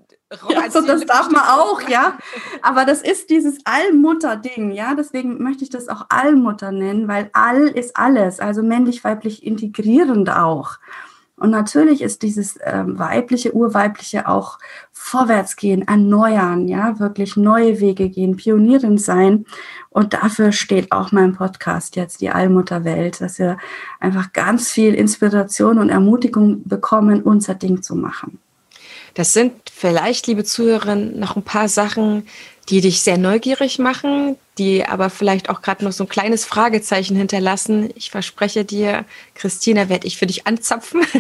ja, 0.49 0.71
so 0.71 0.81
das 0.81 1.05
darf 1.05 1.31
man 1.31 1.43
auch, 1.43 1.83
ja. 1.89 2.17
Aber 2.63 2.85
das 2.85 3.03
ist 3.03 3.31
dieses 3.31 3.59
Allmutter-Ding, 3.65 4.73
ja. 4.73 4.95
Deswegen 4.95 5.43
möchte 5.43 5.65
ich 5.65 5.71
das 5.71 5.89
auch 5.89 6.07
Allmutter 6.09 6.73
nennen, 6.73 7.09
weil 7.09 7.31
All 7.33 7.69
ist 7.69 7.97
alles, 7.97 8.41
also 8.41 8.63
männlich-weiblich 8.63 9.45
integrierend 9.45 10.31
auch. 10.31 10.79
Und 11.43 11.51
natürlich 11.51 12.03
ist 12.03 12.23
dieses 12.23 12.57
äh, 12.59 12.85
weibliche, 12.87 13.53
urweibliche 13.53 14.29
auch 14.29 14.61
vorwärts 14.93 15.57
gehen, 15.57 15.83
erneuern, 15.89 16.69
ja, 16.69 17.01
wirklich 17.01 17.37
neue 17.37 17.81
Wege 17.81 18.11
gehen, 18.11 18.37
Pionierin 18.37 18.97
sein. 18.97 19.45
Und 19.91 20.15
dafür 20.15 20.53
steht 20.53 20.93
auch 20.93 21.11
mein 21.11 21.33
Podcast 21.33 21.97
jetzt, 21.97 22.21
die 22.21 22.31
Allmutterwelt, 22.31 23.21
dass 23.21 23.41
wir 23.41 23.59
einfach 23.99 24.33
ganz 24.33 24.71
viel 24.71 24.95
Inspiration 24.95 25.81
und 25.81 25.89
Ermutigung 25.89 26.63
bekommen, 26.63 27.23
unser 27.23 27.57
Ding 27.57 27.83
zu 27.83 27.97
machen. 27.97 28.39
Das 29.15 29.33
sind 29.33 29.53
vielleicht, 29.69 30.29
liebe 30.29 30.45
Zuhörerinnen, 30.45 31.19
noch 31.19 31.35
ein 31.35 31.43
paar 31.43 31.69
Sachen, 31.69 32.25
die 32.73 32.81
dich 32.81 33.03
sehr 33.03 33.19
neugierig 33.19 33.79
machen, 33.79 34.37
die 34.57 34.83
aber 34.87 35.11
vielleicht 35.11 35.51
auch 35.51 35.61
gerade 35.61 35.85
noch 35.85 35.93
so 35.93 36.05
ein 36.05 36.09
kleines 36.09 36.47
Fragezeichen 36.47 37.15
hinterlassen. 37.15 37.91
Ich 37.97 38.11
verspreche 38.11 38.65
dir, 38.65 39.05
Christina, 39.35 39.91
werde 39.91 40.07
ich 40.07 40.17
für 40.17 40.27
dich 40.27 40.47
anzapfen. 40.47 41.03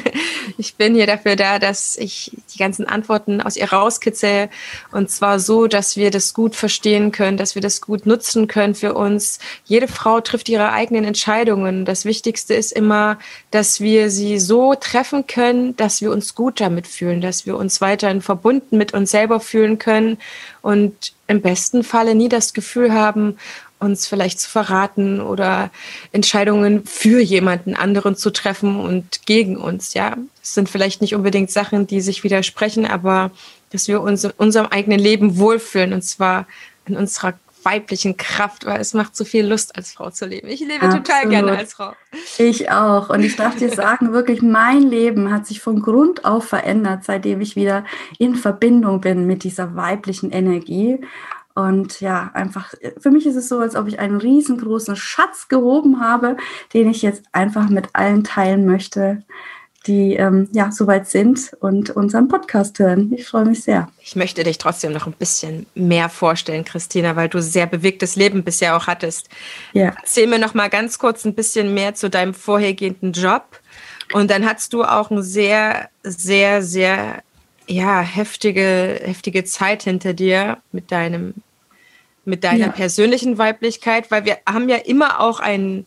Ich 0.58 0.74
bin 0.74 0.96
hier 0.96 1.06
dafür 1.06 1.36
da, 1.36 1.60
dass 1.60 1.96
ich 1.96 2.32
die 2.52 2.58
ganzen 2.58 2.84
Antworten 2.84 3.40
aus 3.40 3.56
ihr 3.56 3.72
rauskitzel 3.72 4.50
und 4.90 5.08
zwar 5.08 5.38
so, 5.38 5.68
dass 5.68 5.96
wir 5.96 6.10
das 6.10 6.34
gut 6.34 6.56
verstehen 6.56 7.12
können, 7.12 7.36
dass 7.36 7.54
wir 7.54 7.62
das 7.62 7.80
gut 7.80 8.06
nutzen 8.06 8.48
können 8.48 8.74
für 8.74 8.94
uns. 8.94 9.38
Jede 9.64 9.86
Frau 9.86 10.20
trifft 10.20 10.48
ihre 10.48 10.72
eigenen 10.72 11.04
Entscheidungen. 11.04 11.84
Das 11.84 12.04
Wichtigste 12.04 12.54
ist 12.54 12.72
immer, 12.72 13.18
dass 13.52 13.80
wir 13.80 14.10
sie 14.10 14.40
so 14.40 14.74
treffen 14.74 15.28
können, 15.28 15.76
dass 15.76 16.00
wir 16.00 16.10
uns 16.10 16.34
gut 16.34 16.60
damit 16.60 16.88
fühlen, 16.88 17.20
dass 17.20 17.46
wir 17.46 17.56
uns 17.56 17.80
weiterhin 17.80 18.20
verbunden 18.20 18.76
mit 18.76 18.94
uns 18.94 19.12
selber 19.12 19.38
fühlen 19.38 19.78
können 19.78 20.18
und 20.60 21.12
im 21.26 21.40
besten 21.40 21.84
Falle 21.84 22.14
nie 22.14 22.28
das 22.28 22.52
Gefühl 22.52 22.92
haben, 22.92 23.38
uns 23.78 24.06
vielleicht 24.06 24.40
zu 24.40 24.48
verraten 24.48 25.20
oder 25.20 25.70
Entscheidungen 26.12 26.84
für 26.84 27.20
jemanden 27.20 27.74
anderen 27.74 28.16
zu 28.16 28.30
treffen 28.30 28.78
und 28.78 29.26
gegen 29.26 29.56
uns. 29.56 29.94
Ja, 29.94 30.16
es 30.42 30.54
sind 30.54 30.68
vielleicht 30.68 31.00
nicht 31.00 31.14
unbedingt 31.14 31.50
Sachen, 31.50 31.86
die 31.86 32.00
sich 32.00 32.22
widersprechen, 32.22 32.86
aber 32.86 33.32
dass 33.70 33.88
wir 33.88 34.00
uns 34.00 34.24
in 34.24 34.30
unserem 34.36 34.66
eigenen 34.66 35.00
Leben 35.00 35.38
wohlfühlen 35.38 35.92
und 35.92 36.02
zwar 36.02 36.46
in 36.86 36.96
unserer 36.96 37.34
weiblichen 37.64 38.16
Kraft, 38.16 38.66
weil 38.66 38.80
es 38.80 38.94
macht 38.94 39.16
so 39.16 39.24
viel 39.24 39.46
Lust, 39.46 39.76
als 39.76 39.92
Frau 39.92 40.10
zu 40.10 40.26
leben. 40.26 40.48
Ich 40.48 40.60
lebe 40.60 40.82
Absolut. 40.82 41.06
total 41.06 41.28
gerne 41.28 41.56
als 41.58 41.74
Frau. 41.74 41.92
Ich 42.38 42.70
auch. 42.70 43.10
Und 43.10 43.22
ich 43.22 43.36
darf 43.36 43.56
dir 43.56 43.70
sagen, 43.74 44.12
wirklich, 44.12 44.42
mein 44.42 44.82
Leben 44.82 45.32
hat 45.32 45.46
sich 45.46 45.60
von 45.60 45.80
Grund 45.80 46.24
auf 46.24 46.44
verändert, 46.44 47.04
seitdem 47.04 47.40
ich 47.40 47.56
wieder 47.56 47.84
in 48.18 48.34
Verbindung 48.34 49.00
bin 49.00 49.26
mit 49.26 49.44
dieser 49.44 49.76
weiblichen 49.76 50.30
Energie. 50.30 51.00
Und 51.54 52.00
ja, 52.00 52.30
einfach, 52.32 52.72
für 52.98 53.10
mich 53.10 53.26
ist 53.26 53.36
es 53.36 53.48
so, 53.48 53.58
als 53.58 53.76
ob 53.76 53.86
ich 53.86 53.98
einen 53.98 54.16
riesengroßen 54.16 54.96
Schatz 54.96 55.48
gehoben 55.48 56.00
habe, 56.00 56.36
den 56.72 56.90
ich 56.90 57.02
jetzt 57.02 57.24
einfach 57.32 57.68
mit 57.68 57.90
allen 57.92 58.24
teilen 58.24 58.64
möchte, 58.64 59.22
die 59.86 60.14
ähm, 60.14 60.48
ja 60.52 60.70
soweit 60.70 61.08
sind 61.08 61.52
und 61.60 61.90
unseren 61.90 62.28
Podcast 62.28 62.78
hören. 62.78 63.12
Ich 63.12 63.26
freue 63.26 63.44
mich 63.44 63.64
sehr. 63.64 63.88
Ich 64.00 64.16
möchte 64.16 64.44
dich 64.44 64.58
trotzdem 64.58 64.92
noch 64.92 65.06
ein 65.06 65.12
bisschen 65.12 65.66
mehr 65.74 66.08
vorstellen, 66.08 66.64
Christina, 66.64 67.16
weil 67.16 67.28
du 67.28 67.42
sehr 67.42 67.66
bewegtes 67.66 68.16
Leben 68.16 68.44
bisher 68.44 68.76
auch 68.76 68.86
hattest. 68.86 69.28
Ja. 69.72 69.94
Erzähl 70.00 70.26
mir 70.26 70.38
noch 70.38 70.54
mal 70.54 70.68
ganz 70.68 70.98
kurz 70.98 71.24
ein 71.24 71.34
bisschen 71.34 71.74
mehr 71.74 71.94
zu 71.94 72.10
deinem 72.10 72.34
vorhergehenden 72.34 73.12
Job. 73.12 73.60
Und 74.12 74.30
dann 74.30 74.46
hattest 74.46 74.72
du 74.72 74.84
auch 74.84 75.10
eine 75.10 75.22
sehr, 75.22 75.88
sehr, 76.02 76.62
sehr 76.62 77.22
ja, 77.66 78.00
heftige, 78.00 79.00
heftige 79.02 79.44
Zeit 79.44 79.84
hinter 79.84 80.12
dir 80.12 80.58
mit 80.72 80.92
deinem, 80.92 81.34
mit 82.24 82.44
deiner 82.44 82.66
ja. 82.66 82.72
persönlichen 82.72 83.38
Weiblichkeit, 83.38 84.10
weil 84.10 84.24
wir 84.24 84.38
haben 84.46 84.68
ja 84.68 84.76
immer 84.76 85.20
auch 85.20 85.40
einen 85.40 85.86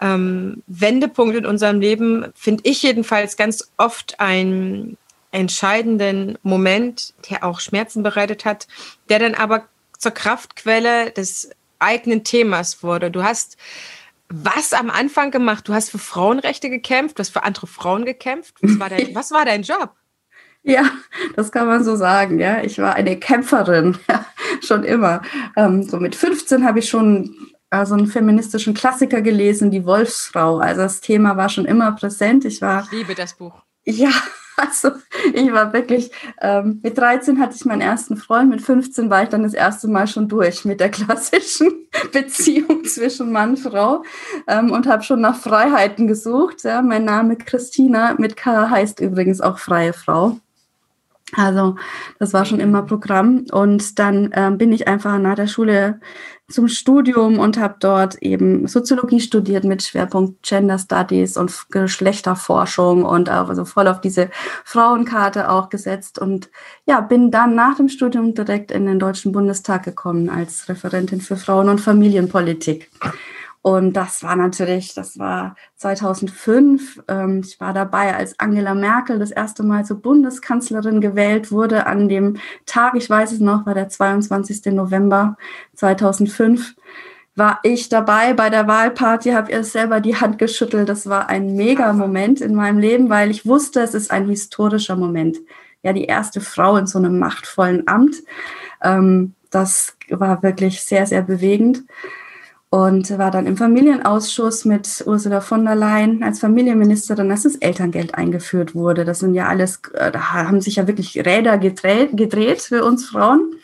ähm, 0.00 0.62
Wendepunkt 0.66 1.36
in 1.36 1.46
unserem 1.46 1.80
Leben, 1.80 2.26
finde 2.34 2.62
ich 2.66 2.82
jedenfalls 2.82 3.36
ganz 3.36 3.70
oft 3.76 4.20
einen 4.20 4.96
entscheidenden 5.32 6.38
Moment, 6.42 7.14
der 7.30 7.44
auch 7.44 7.60
Schmerzen 7.60 8.02
bereitet 8.02 8.44
hat, 8.44 8.66
der 9.08 9.18
dann 9.18 9.34
aber 9.34 9.64
zur 9.98 10.12
Kraftquelle 10.12 11.10
des 11.10 11.50
eigenen 11.78 12.24
Themas 12.24 12.82
wurde. 12.82 13.10
Du 13.10 13.22
hast 13.22 13.56
was 14.28 14.72
am 14.72 14.90
Anfang 14.90 15.30
gemacht? 15.30 15.68
Du 15.68 15.74
hast 15.74 15.90
für 15.90 15.98
Frauenrechte 15.98 16.68
gekämpft, 16.68 17.18
du 17.18 17.20
hast 17.20 17.30
für 17.30 17.44
andere 17.44 17.66
Frauen 17.66 18.04
gekämpft. 18.04 18.56
Was 18.60 18.80
war 18.80 18.88
dein, 18.88 19.14
was 19.14 19.30
war 19.30 19.44
dein 19.44 19.62
Job? 19.62 19.92
Ja, 20.68 20.90
das 21.36 21.52
kann 21.52 21.68
man 21.68 21.84
so 21.84 21.94
sagen. 21.94 22.40
Ja, 22.40 22.60
ich 22.60 22.78
war 22.78 22.96
eine 22.96 23.16
Kämpferin, 23.20 23.96
ja, 24.10 24.26
schon 24.60 24.82
immer. 24.82 25.22
Ähm, 25.56 25.84
so 25.84 25.98
mit 25.98 26.16
15 26.16 26.66
habe 26.66 26.80
ich 26.80 26.88
schon 26.88 27.36
also 27.70 27.94
einen 27.94 28.06
feministischen 28.06 28.74
Klassiker 28.74 29.22
gelesen, 29.22 29.70
die 29.70 29.84
Wolfsfrau. 29.84 30.58
Also 30.58 30.82
das 30.82 31.00
Thema 31.00 31.36
war 31.36 31.48
schon 31.48 31.64
immer 31.64 31.92
präsent. 31.92 32.44
Ich 32.44 32.62
war. 32.62 32.84
Ich 32.84 32.92
liebe 32.92 33.14
das 33.14 33.34
Buch. 33.34 33.62
Ja, 33.84 34.10
also 34.56 34.90
ich 35.32 35.52
war 35.52 35.72
wirklich, 35.72 36.10
ähm, 36.40 36.80
mit 36.82 36.98
13 36.98 37.40
hatte 37.40 37.56
ich 37.56 37.64
meinen 37.64 37.80
ersten 37.80 38.16
Freund, 38.16 38.50
mit 38.50 38.62
15 38.62 39.10
war 39.10 39.22
ich 39.22 39.28
dann 39.28 39.42
das 39.42 39.54
erste 39.54 39.88
Mal 39.88 40.06
schon 40.06 40.28
durch 40.28 40.64
mit 40.64 40.80
der 40.80 40.90
klassischen 40.90 41.88
Beziehung 42.12 42.84
zwischen 42.84 43.32
Mann 43.32 43.50
und 43.50 43.58
Frau 43.58 44.02
ähm, 44.46 44.70
und 44.70 44.86
habe 44.86 45.02
schon 45.02 45.20
nach 45.20 45.36
Freiheiten 45.36 46.06
gesucht. 46.06 46.64
Ja. 46.64 46.82
Mein 46.82 47.04
Name 47.04 47.36
Christina 47.36 48.14
mit 48.18 48.36
K 48.36 48.70
heißt 48.70 49.00
übrigens 49.00 49.40
auch 49.40 49.58
freie 49.58 49.92
Frau. 49.92 50.38
Also 51.34 51.74
das 52.18 52.32
war 52.32 52.44
schon 52.44 52.60
immer 52.60 52.82
Programm. 52.82 53.46
Und 53.50 53.98
dann 53.98 54.30
ähm, 54.32 54.58
bin 54.58 54.72
ich 54.72 54.86
einfach 54.86 55.18
nach 55.18 55.34
der 55.34 55.48
Schule 55.48 56.00
zum 56.48 56.68
Studium 56.68 57.40
und 57.40 57.58
habe 57.58 57.76
dort 57.80 58.22
eben 58.22 58.68
Soziologie 58.68 59.18
studiert 59.18 59.64
mit 59.64 59.82
Schwerpunkt 59.82 60.44
Gender 60.44 60.78
Studies 60.78 61.36
und 61.36 61.52
Geschlechterforschung 61.70 63.04
und 63.04 63.28
auch 63.28 63.48
also 63.48 63.64
voll 63.64 63.88
auf 63.88 64.00
diese 64.00 64.30
Frauenkarte 64.64 65.50
auch 65.50 65.68
gesetzt. 65.68 66.20
Und 66.20 66.48
ja, 66.86 67.00
bin 67.00 67.32
dann 67.32 67.56
nach 67.56 67.76
dem 67.76 67.88
Studium 67.88 68.34
direkt 68.34 68.70
in 68.70 68.86
den 68.86 69.00
Deutschen 69.00 69.32
Bundestag 69.32 69.82
gekommen 69.82 70.28
als 70.28 70.68
Referentin 70.68 71.20
für 71.20 71.36
Frauen- 71.36 71.68
und 71.68 71.80
Familienpolitik. 71.80 72.90
Und 73.66 73.94
das 73.94 74.22
war 74.22 74.36
natürlich, 74.36 74.94
das 74.94 75.18
war 75.18 75.56
2005. 75.74 77.02
Ähm, 77.08 77.42
ich 77.44 77.58
war 77.58 77.72
dabei, 77.72 78.14
als 78.14 78.38
Angela 78.38 78.74
Merkel 78.74 79.18
das 79.18 79.32
erste 79.32 79.64
Mal 79.64 79.84
zur 79.84 80.00
Bundeskanzlerin 80.00 81.00
gewählt 81.00 81.50
wurde. 81.50 81.88
An 81.88 82.08
dem 82.08 82.36
Tag, 82.64 82.94
ich 82.94 83.10
weiß 83.10 83.32
es 83.32 83.40
noch, 83.40 83.66
war 83.66 83.74
der 83.74 83.88
22. 83.88 84.66
November 84.66 85.36
2005 85.74 86.76
war 87.34 87.58
ich 87.64 87.88
dabei 87.88 88.34
bei 88.34 88.50
der 88.50 88.68
Wahlparty, 88.68 89.30
habe 89.32 89.50
ihr 89.50 89.64
selber 89.64 89.98
die 89.98 90.14
Hand 90.14 90.38
geschüttelt. 90.38 90.88
Das 90.88 91.08
war 91.08 91.28
ein 91.28 91.56
mega 91.56 91.92
Moment 91.92 92.40
in 92.40 92.54
meinem 92.54 92.78
Leben, 92.78 93.10
weil 93.10 93.32
ich 93.32 93.46
wusste, 93.46 93.80
es 93.80 93.94
ist 93.94 94.12
ein 94.12 94.28
historischer 94.28 94.94
Moment. 94.94 95.38
Ja, 95.82 95.92
die 95.92 96.04
erste 96.04 96.40
Frau 96.40 96.76
in 96.76 96.86
so 96.86 96.98
einem 96.98 97.18
machtvollen 97.18 97.88
Amt. 97.88 98.22
Ähm, 98.80 99.34
das 99.50 99.96
war 100.08 100.44
wirklich 100.44 100.84
sehr, 100.84 101.04
sehr 101.04 101.22
bewegend 101.22 101.82
und 102.70 103.16
war 103.16 103.30
dann 103.30 103.46
im 103.46 103.56
Familienausschuss 103.56 104.64
mit 104.64 105.04
Ursula 105.06 105.40
von 105.40 105.64
der 105.64 105.76
Leyen 105.76 106.22
als 106.22 106.40
Familienministerin, 106.40 107.30
als 107.30 107.44
das 107.44 107.56
Elterngeld 107.56 108.14
eingeführt 108.14 108.74
wurde. 108.74 109.04
Das 109.04 109.20
sind 109.20 109.34
ja 109.34 109.46
alles, 109.46 109.80
äh, 109.94 110.10
da 110.10 110.32
haben 110.32 110.60
sich 110.60 110.76
ja 110.76 110.86
wirklich 110.86 111.16
Räder 111.24 111.58
gedreht, 111.58 112.16
gedreht 112.16 112.62
für 112.62 112.84
uns 112.84 113.06
Frauen, 113.06 113.54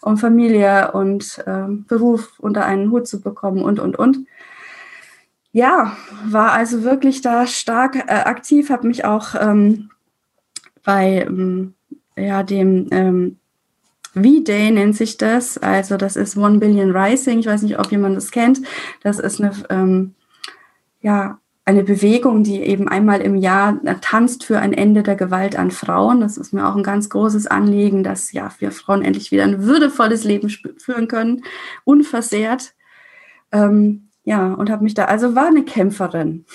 um 0.00 0.16
Familie 0.16 0.92
und 0.92 1.42
äh, 1.46 1.66
Beruf 1.88 2.38
unter 2.38 2.64
einen 2.64 2.90
Hut 2.90 3.08
zu 3.08 3.20
bekommen 3.20 3.62
und, 3.62 3.80
und, 3.80 3.98
und. 3.98 4.26
Ja, 5.52 5.96
war 6.24 6.52
also 6.52 6.82
wirklich 6.82 7.20
da 7.20 7.46
stark 7.46 7.96
äh, 7.96 8.12
aktiv, 8.12 8.70
habe 8.70 8.86
mich 8.86 9.04
auch 9.04 9.34
ähm, 9.38 9.90
bei 10.84 11.26
ähm, 11.26 11.74
ja, 12.16 12.42
dem 12.42 12.88
ähm, 12.90 13.38
V-Day 14.14 14.70
nennt 14.70 14.96
sich 14.96 15.16
das. 15.16 15.58
Also 15.58 15.96
das 15.96 16.16
ist 16.16 16.36
One 16.36 16.58
Billion 16.58 16.94
Rising. 16.94 17.38
Ich 17.38 17.46
weiß 17.46 17.62
nicht, 17.62 17.78
ob 17.78 17.90
jemand 17.90 18.16
das 18.16 18.30
kennt. 18.30 18.60
Das 19.02 19.18
ist 19.18 19.40
eine, 19.40 19.52
ähm, 19.70 20.14
ja, 21.00 21.38
eine 21.64 21.84
Bewegung, 21.84 22.42
die 22.42 22.60
eben 22.60 22.88
einmal 22.88 23.20
im 23.20 23.36
Jahr 23.36 23.78
tanzt 24.00 24.44
für 24.44 24.58
ein 24.58 24.72
Ende 24.72 25.02
der 25.02 25.14
Gewalt 25.14 25.56
an 25.56 25.70
Frauen. 25.70 26.20
Das 26.20 26.36
ist 26.36 26.52
mir 26.52 26.68
auch 26.68 26.74
ein 26.74 26.82
ganz 26.82 27.08
großes 27.08 27.46
Anliegen, 27.46 28.02
dass 28.02 28.32
ja 28.32 28.50
wir 28.58 28.72
Frauen 28.72 29.02
endlich 29.02 29.30
wieder 29.30 29.44
ein 29.44 29.64
würdevolles 29.64 30.24
Leben 30.24 30.48
führen 30.48 31.08
können, 31.08 31.44
unversehrt. 31.84 32.74
Ähm, 33.52 34.08
ja, 34.24 34.52
und 34.54 34.70
habe 34.70 34.82
mich 34.82 34.94
da, 34.94 35.04
also 35.04 35.34
war 35.34 35.46
eine 35.46 35.64
Kämpferin, 35.64 36.46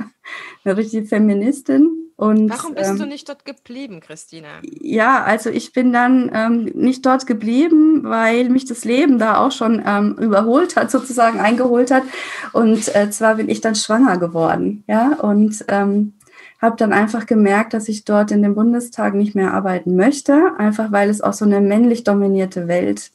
eine 0.64 0.76
richtige 0.76 1.06
Feministin 1.06 1.99
und, 2.20 2.50
Warum 2.50 2.74
bist 2.74 2.90
ähm, 2.90 2.98
du 2.98 3.06
nicht 3.06 3.30
dort 3.30 3.46
geblieben, 3.46 4.00
Christina? 4.00 4.48
Ja, 4.62 5.24
also 5.24 5.48
ich 5.48 5.72
bin 5.72 5.90
dann 5.90 6.30
ähm, 6.34 6.64
nicht 6.74 7.06
dort 7.06 7.26
geblieben, 7.26 8.02
weil 8.04 8.50
mich 8.50 8.66
das 8.66 8.84
Leben 8.84 9.18
da 9.18 9.38
auch 9.38 9.52
schon 9.52 9.82
ähm, 9.86 10.18
überholt 10.18 10.76
hat, 10.76 10.90
sozusagen 10.90 11.40
eingeholt 11.40 11.90
hat. 11.90 12.02
Und 12.52 12.94
äh, 12.94 13.08
zwar 13.08 13.36
bin 13.36 13.48
ich 13.48 13.62
dann 13.62 13.74
schwanger 13.74 14.18
geworden, 14.18 14.84
ja, 14.86 15.14
und 15.14 15.64
ähm, 15.68 16.12
habe 16.60 16.76
dann 16.76 16.92
einfach 16.92 17.24
gemerkt, 17.24 17.72
dass 17.72 17.88
ich 17.88 18.04
dort 18.04 18.32
in 18.32 18.42
dem 18.42 18.54
Bundestag 18.54 19.14
nicht 19.14 19.34
mehr 19.34 19.54
arbeiten 19.54 19.96
möchte, 19.96 20.52
einfach 20.58 20.92
weil 20.92 21.08
es 21.08 21.22
auch 21.22 21.32
so 21.32 21.46
eine 21.46 21.62
männlich 21.62 22.04
dominierte 22.04 22.68
Welt 22.68 23.12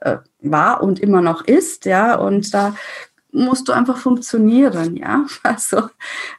äh, 0.00 0.18
war 0.40 0.82
und 0.82 1.00
immer 1.00 1.22
noch 1.22 1.42
ist, 1.46 1.86
ja, 1.86 2.16
und 2.16 2.52
da 2.52 2.76
musst 3.32 3.66
du 3.68 3.72
einfach 3.72 3.96
funktionieren, 3.96 4.94
ja. 4.94 5.24
Also 5.42 5.88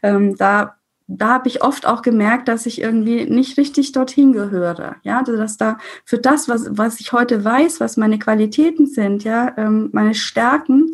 ähm, 0.03 0.37
da 0.37 0.76
da 1.07 1.29
habe 1.29 1.47
ich 1.47 1.63
oft 1.63 1.85
auch 1.85 2.01
gemerkt, 2.01 2.49
dass 2.49 2.65
ich 2.65 2.81
irgendwie 2.81 3.25
nicht 3.25 3.57
richtig 3.57 3.93
dorthin 3.93 4.33
gehöre. 4.33 4.97
Ja, 5.03 5.19
also 5.19 5.37
dass 5.37 5.55
da 5.55 5.77
für 6.03 6.17
das, 6.17 6.49
was, 6.49 6.67
was 6.71 6.99
ich 6.99 7.13
heute 7.13 7.43
weiß, 7.43 7.79
was 7.79 7.95
meine 7.95 8.19
Qualitäten 8.19 8.87
sind, 8.87 9.23
ja, 9.23 9.53
ähm, 9.57 9.89
meine 9.93 10.13
Stärken, 10.13 10.91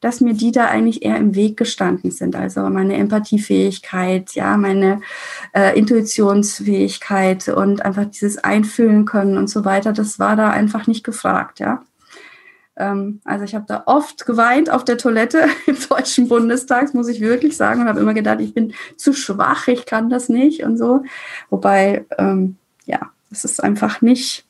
dass 0.00 0.20
mir 0.20 0.34
die 0.34 0.52
da 0.52 0.66
eigentlich 0.66 1.04
eher 1.04 1.16
im 1.16 1.34
Weg 1.34 1.56
gestanden 1.56 2.12
sind. 2.12 2.36
Also 2.36 2.60
meine 2.70 2.94
Empathiefähigkeit, 2.96 4.32
ja, 4.34 4.56
meine 4.56 5.00
äh, 5.52 5.76
Intuitionsfähigkeit 5.76 7.48
und 7.48 7.84
einfach 7.84 8.04
dieses 8.04 8.38
Einfühlen 8.38 9.04
können 9.04 9.36
und 9.36 9.50
so 9.50 9.64
weiter, 9.64 9.92
das 9.92 10.20
war 10.20 10.36
da 10.36 10.50
einfach 10.50 10.86
nicht 10.86 11.02
gefragt, 11.02 11.58
ja. 11.58 11.82
Ähm, 12.76 13.20
also 13.24 13.44
ich 13.44 13.54
habe 13.54 13.64
da 13.66 13.84
oft 13.86 14.26
geweint 14.26 14.70
auf 14.70 14.84
der 14.84 14.98
Toilette 14.98 15.46
im 15.66 15.76
Deutschen 15.88 16.28
Bundestag, 16.28 16.92
muss 16.94 17.08
ich 17.08 17.20
wirklich 17.20 17.56
sagen, 17.56 17.82
und 17.82 17.88
habe 17.88 18.00
immer 18.00 18.14
gedacht, 18.14 18.40
ich 18.40 18.54
bin 18.54 18.74
zu 18.96 19.12
schwach, 19.12 19.68
ich 19.68 19.86
kann 19.86 20.10
das 20.10 20.28
nicht 20.28 20.62
und 20.62 20.76
so. 20.76 21.02
Wobei, 21.50 22.04
ähm, 22.18 22.56
ja, 22.84 23.10
es 23.30 23.44
ist 23.44 23.62
einfach 23.62 24.02
nicht. 24.02 24.44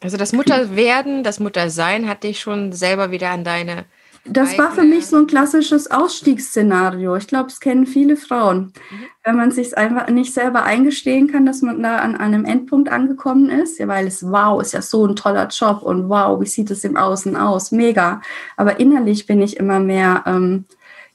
Also 0.00 0.16
das 0.16 0.32
Mutterwerden, 0.32 1.24
das 1.24 1.40
Muttersein 1.40 2.08
hat 2.08 2.22
dich 2.22 2.40
schon 2.40 2.72
selber 2.72 3.10
wieder 3.10 3.30
an 3.30 3.42
deine 3.42 3.84
das 4.30 4.58
war 4.58 4.72
für 4.72 4.82
mich 4.82 5.06
so 5.06 5.16
ein 5.16 5.26
klassisches 5.26 5.90
Ausstiegsszenario. 5.90 7.16
Ich 7.16 7.26
glaube, 7.26 7.48
es 7.48 7.60
kennen 7.60 7.86
viele 7.86 8.16
Frauen. 8.16 8.72
Mhm. 8.90 9.04
Wenn 9.24 9.36
man 9.36 9.50
sich 9.50 9.76
einfach 9.76 10.08
nicht 10.08 10.32
selber 10.32 10.64
eingestehen 10.64 11.30
kann, 11.30 11.46
dass 11.46 11.62
man 11.62 11.82
da 11.82 11.98
an 11.98 12.16
einem 12.16 12.44
Endpunkt 12.44 12.88
angekommen 12.88 13.50
ist, 13.50 13.78
ja, 13.78 13.88
weil 13.88 14.06
es 14.06 14.22
wow, 14.22 14.60
ist 14.60 14.72
ja 14.72 14.82
so 14.82 15.06
ein 15.06 15.16
toller 15.16 15.48
Job 15.48 15.82
und 15.82 16.08
wow, 16.08 16.40
wie 16.40 16.46
sieht 16.46 16.70
es 16.70 16.84
im 16.84 16.96
Außen 16.96 17.36
aus, 17.36 17.72
mega. 17.72 18.20
Aber 18.56 18.80
innerlich 18.80 19.26
bin 19.26 19.42
ich 19.42 19.56
immer 19.56 19.80
mehr 19.80 20.24
ähm, 20.26 20.64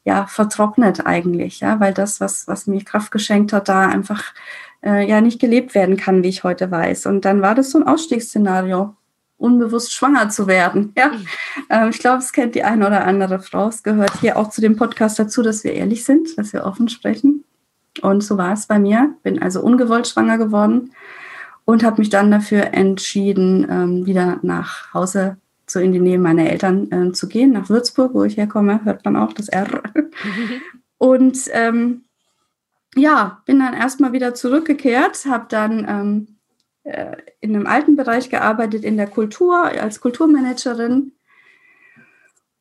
ja 0.03 0.25
vertrocknet 0.27 1.05
eigentlich, 1.05 1.61
ja, 1.61 1.79
weil 1.79 1.93
das, 1.93 2.19
was 2.19 2.47
was 2.47 2.67
mir 2.67 2.83
Kraft 2.83 3.11
geschenkt 3.11 3.53
hat, 3.53 3.69
da 3.69 3.87
einfach 3.87 4.33
äh, 4.83 5.07
ja 5.07 5.21
nicht 5.21 5.39
gelebt 5.39 5.75
werden 5.75 5.97
kann, 5.97 6.23
wie 6.23 6.29
ich 6.29 6.43
heute 6.43 6.69
weiß. 6.71 7.05
Und 7.05 7.25
dann 7.25 7.41
war 7.41 7.55
das 7.55 7.71
so 7.71 7.79
ein 7.79 7.87
Ausstiegsszenario 7.87 8.95
unbewusst 9.37 9.93
schwanger 9.93 10.29
zu 10.29 10.47
werden. 10.47 10.93
Ja? 10.97 11.09
Mhm. 11.09 11.27
Ähm, 11.69 11.89
ich 11.89 11.99
glaube, 11.99 12.19
es 12.19 12.31
kennt 12.31 12.55
die 12.55 12.63
eine 12.63 12.87
oder 12.87 13.05
andere 13.05 13.39
Frau. 13.39 13.67
Es 13.67 13.83
gehört 13.83 14.19
hier 14.19 14.37
auch 14.37 14.49
zu 14.49 14.61
dem 14.61 14.75
Podcast 14.75 15.19
dazu, 15.19 15.41
dass 15.41 15.63
wir 15.63 15.73
ehrlich 15.73 16.05
sind, 16.05 16.37
dass 16.37 16.53
wir 16.53 16.63
offen 16.63 16.89
sprechen. 16.89 17.43
Und 18.01 18.23
so 18.23 18.37
war 18.37 18.53
es 18.53 18.65
bei 18.65 18.79
mir. 18.79 19.15
Bin 19.23 19.41
also 19.41 19.61
ungewollt 19.61 20.07
schwanger 20.07 20.37
geworden 20.37 20.91
und 21.65 21.83
habe 21.83 22.01
mich 22.01 22.09
dann 22.09 22.31
dafür 22.31 22.73
entschieden, 22.73 23.67
ähm, 23.69 24.05
wieder 24.05 24.39
nach 24.41 24.93
Hause 24.93 25.37
zu 25.65 25.81
in 25.81 25.93
die 25.93 25.99
Nähe 25.99 26.19
meiner 26.19 26.49
Eltern 26.49 26.91
äh, 26.91 27.11
zu 27.13 27.27
gehen, 27.27 27.53
nach 27.53 27.69
Würzburg, 27.69 28.13
wo 28.13 28.23
ich 28.23 28.37
herkomme, 28.37 28.83
hört 28.83 29.05
man 29.05 29.15
auch 29.15 29.33
das 29.33 29.47
R. 29.47 29.81
und 30.97 31.37
ähm, 31.51 32.03
ja, 32.95 33.41
bin 33.45 33.59
dann 33.59 33.73
erstmal 33.73 34.11
wieder 34.11 34.35
zurückgekehrt, 34.35 35.25
habe 35.25 35.45
dann 35.49 35.85
ähm, 35.87 36.32
äh, 36.83 37.17
in 37.39 37.55
einem 37.55 37.67
alten 37.67 37.95
Bereich 37.95 38.29
gearbeitet, 38.29 38.83
in 38.83 38.97
der 38.97 39.07
Kultur, 39.07 39.63
als 39.63 40.01
Kulturmanagerin 40.01 41.13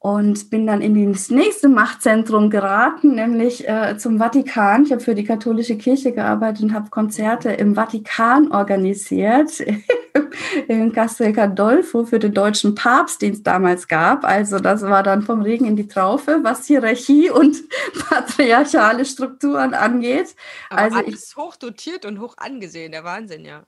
und 0.02 0.50
bin 0.50 0.66
dann 0.66 0.82
in 0.82 1.12
das 1.12 1.30
nächste 1.30 1.68
Machtzentrum 1.68 2.50
geraten, 2.50 3.14
nämlich 3.14 3.68
äh, 3.68 3.96
zum 3.98 4.18
Vatikan. 4.18 4.82
Ich 4.84 4.90
habe 4.90 5.00
für 5.00 5.14
die 5.14 5.22
katholische 5.22 5.76
Kirche 5.76 6.10
gearbeitet 6.10 6.64
und 6.64 6.74
habe 6.74 6.90
Konzerte 6.90 7.52
im 7.52 7.76
Vatikan 7.76 8.50
organisiert, 8.50 9.60
in 10.68 10.92
Castel 10.92 11.32
Gandolfo 11.32 12.04
für 12.04 12.18
den 12.18 12.34
deutschen 12.34 12.74
Papst, 12.74 13.22
den 13.22 13.34
es 13.34 13.44
damals 13.44 13.86
gab. 13.86 14.24
Also 14.24 14.58
das 14.58 14.82
war 14.82 15.04
dann 15.04 15.22
vom 15.22 15.40
Regen 15.40 15.66
in 15.66 15.76
die 15.76 15.86
Traufe, 15.86 16.40
was 16.42 16.66
Hierarchie 16.66 17.30
und 17.30 17.58
patriarchale 18.08 19.04
Strukturen 19.04 19.72
angeht. 19.72 20.34
Aber 20.68 20.80
also 20.80 20.96
alles 20.96 21.28
ich, 21.30 21.36
hoch 21.36 21.54
dotiert 21.54 22.04
und 22.06 22.18
hoch 22.18 22.34
angesehen, 22.38 22.90
der 22.90 23.04
Wahnsinn, 23.04 23.44
ja. 23.44 23.62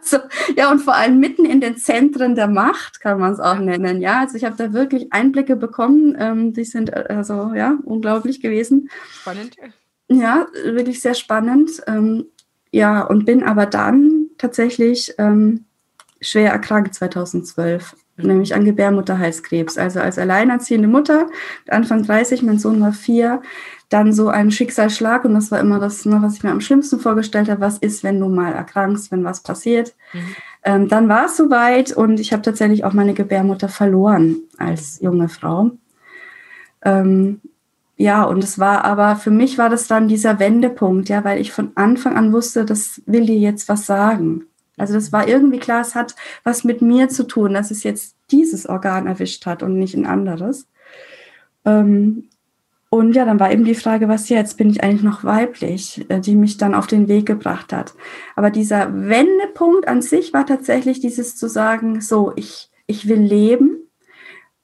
Also, 0.00 0.18
ja, 0.56 0.70
und 0.70 0.80
vor 0.80 0.94
allem 0.94 1.18
mitten 1.18 1.44
in 1.44 1.60
den 1.60 1.76
Zentren 1.76 2.34
der 2.34 2.48
Macht 2.48 3.00
kann 3.00 3.18
man 3.18 3.32
es 3.32 3.40
auch 3.40 3.58
nennen. 3.58 4.00
Ja, 4.00 4.20
also 4.20 4.36
ich 4.36 4.44
habe 4.44 4.56
da 4.56 4.72
wirklich 4.72 5.12
Einblicke 5.12 5.56
bekommen. 5.56 6.16
Ähm, 6.18 6.52
die 6.52 6.64
sind 6.64 6.90
äh, 6.90 7.06
also 7.08 7.52
ja 7.54 7.78
unglaublich 7.84 8.40
gewesen. 8.40 8.90
Spannend. 9.20 9.56
Ja, 10.08 10.46
wirklich 10.64 11.00
sehr 11.00 11.14
spannend. 11.14 11.82
Ähm, 11.86 12.26
ja, 12.70 13.02
und 13.02 13.24
bin 13.24 13.42
aber 13.42 13.66
dann 13.66 14.26
tatsächlich 14.38 15.14
ähm, 15.18 15.64
schwer 16.20 16.52
erkrankt 16.52 16.94
2012, 16.94 17.96
nämlich 18.16 18.54
an 18.54 18.64
Gebärmutterhalskrebs. 18.64 19.78
Also 19.78 20.00
als 20.00 20.18
alleinerziehende 20.18 20.88
Mutter, 20.88 21.28
Anfang 21.68 22.02
30, 22.02 22.42
mein 22.42 22.58
Sohn 22.58 22.80
war 22.80 22.92
vier, 22.92 23.42
dann 23.88 24.12
so 24.12 24.28
ein 24.28 24.50
Schicksalsschlag 24.50 25.24
und 25.24 25.34
das 25.34 25.50
war 25.50 25.60
immer 25.60 25.78
das, 25.78 26.04
ne, 26.04 26.18
was 26.20 26.34
ich 26.34 26.42
mir 26.42 26.50
am 26.50 26.60
schlimmsten 26.60 27.00
vorgestellt 27.00 27.48
habe, 27.48 27.60
was 27.60 27.78
ist, 27.78 28.04
wenn 28.04 28.20
du 28.20 28.28
mal 28.28 28.52
erkrankst, 28.52 29.10
wenn 29.10 29.24
was 29.24 29.42
passiert. 29.42 29.94
Mhm. 30.12 30.36
Ähm, 30.64 30.88
dann 30.88 31.08
war 31.08 31.26
es 31.26 31.36
soweit 31.36 31.92
und 31.92 32.20
ich 32.20 32.32
habe 32.32 32.42
tatsächlich 32.42 32.84
auch 32.84 32.92
meine 32.92 33.14
Gebärmutter 33.14 33.68
verloren 33.68 34.36
als 34.58 35.00
junge 35.00 35.28
Frau. 35.28 35.70
Ähm, 36.84 37.40
ja, 37.96 38.22
und 38.24 38.44
es 38.44 38.58
war 38.58 38.84
aber, 38.84 39.16
für 39.16 39.30
mich 39.30 39.58
war 39.58 39.70
das 39.70 39.88
dann 39.88 40.06
dieser 40.06 40.38
Wendepunkt, 40.38 41.08
ja, 41.08 41.24
weil 41.24 41.40
ich 41.40 41.50
von 41.50 41.72
Anfang 41.74 42.16
an 42.16 42.32
wusste, 42.32 42.64
das 42.64 43.02
will 43.06 43.26
dir 43.26 43.38
jetzt 43.38 43.68
was 43.68 43.86
sagen. 43.86 44.44
Also 44.76 44.94
das 44.94 45.12
war 45.12 45.26
irgendwie 45.26 45.58
klar, 45.58 45.80
es 45.80 45.94
hat 45.94 46.14
was 46.44 46.62
mit 46.62 46.82
mir 46.82 47.08
zu 47.08 47.26
tun, 47.26 47.54
dass 47.54 47.70
es 47.70 47.82
jetzt 47.82 48.14
dieses 48.30 48.68
Organ 48.68 49.06
erwischt 49.06 49.46
hat 49.46 49.62
und 49.62 49.78
nicht 49.78 49.96
ein 49.96 50.06
anderes. 50.06 50.68
Ähm, 51.64 52.28
und 52.90 53.12
ja, 53.14 53.26
dann 53.26 53.38
war 53.38 53.52
eben 53.52 53.64
die 53.64 53.74
Frage, 53.74 54.08
was 54.08 54.30
jetzt? 54.30 54.56
Bin 54.56 54.70
ich 54.70 54.82
eigentlich 54.82 55.02
noch 55.02 55.22
weiblich, 55.22 56.06
äh, 56.08 56.20
die 56.20 56.34
mich 56.34 56.56
dann 56.56 56.74
auf 56.74 56.86
den 56.86 57.06
Weg 57.06 57.26
gebracht 57.26 57.72
hat. 57.72 57.92
Aber 58.34 58.50
dieser 58.50 59.08
Wendepunkt 59.08 59.86
an 59.86 60.00
sich 60.00 60.32
war 60.32 60.46
tatsächlich 60.46 61.00
dieses 61.00 61.36
zu 61.36 61.48
sagen, 61.48 62.00
so, 62.00 62.32
ich, 62.36 62.70
ich 62.86 63.06
will 63.06 63.20
leben. 63.20 63.76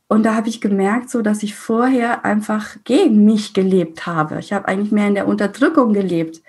Und 0.08 0.24
da 0.24 0.34
habe 0.34 0.48
ich 0.48 0.62
gemerkt, 0.62 1.10
so, 1.10 1.20
dass 1.20 1.42
ich 1.42 1.54
vorher 1.54 2.24
einfach 2.24 2.76
gegen 2.84 3.24
mich 3.24 3.52
gelebt 3.52 4.06
habe. 4.06 4.38
Ich 4.38 4.52
habe 4.52 4.68
eigentlich 4.68 4.92
mehr 4.92 5.08
in 5.08 5.14
der 5.14 5.28
Unterdrückung 5.28 5.92
gelebt. 5.92 6.42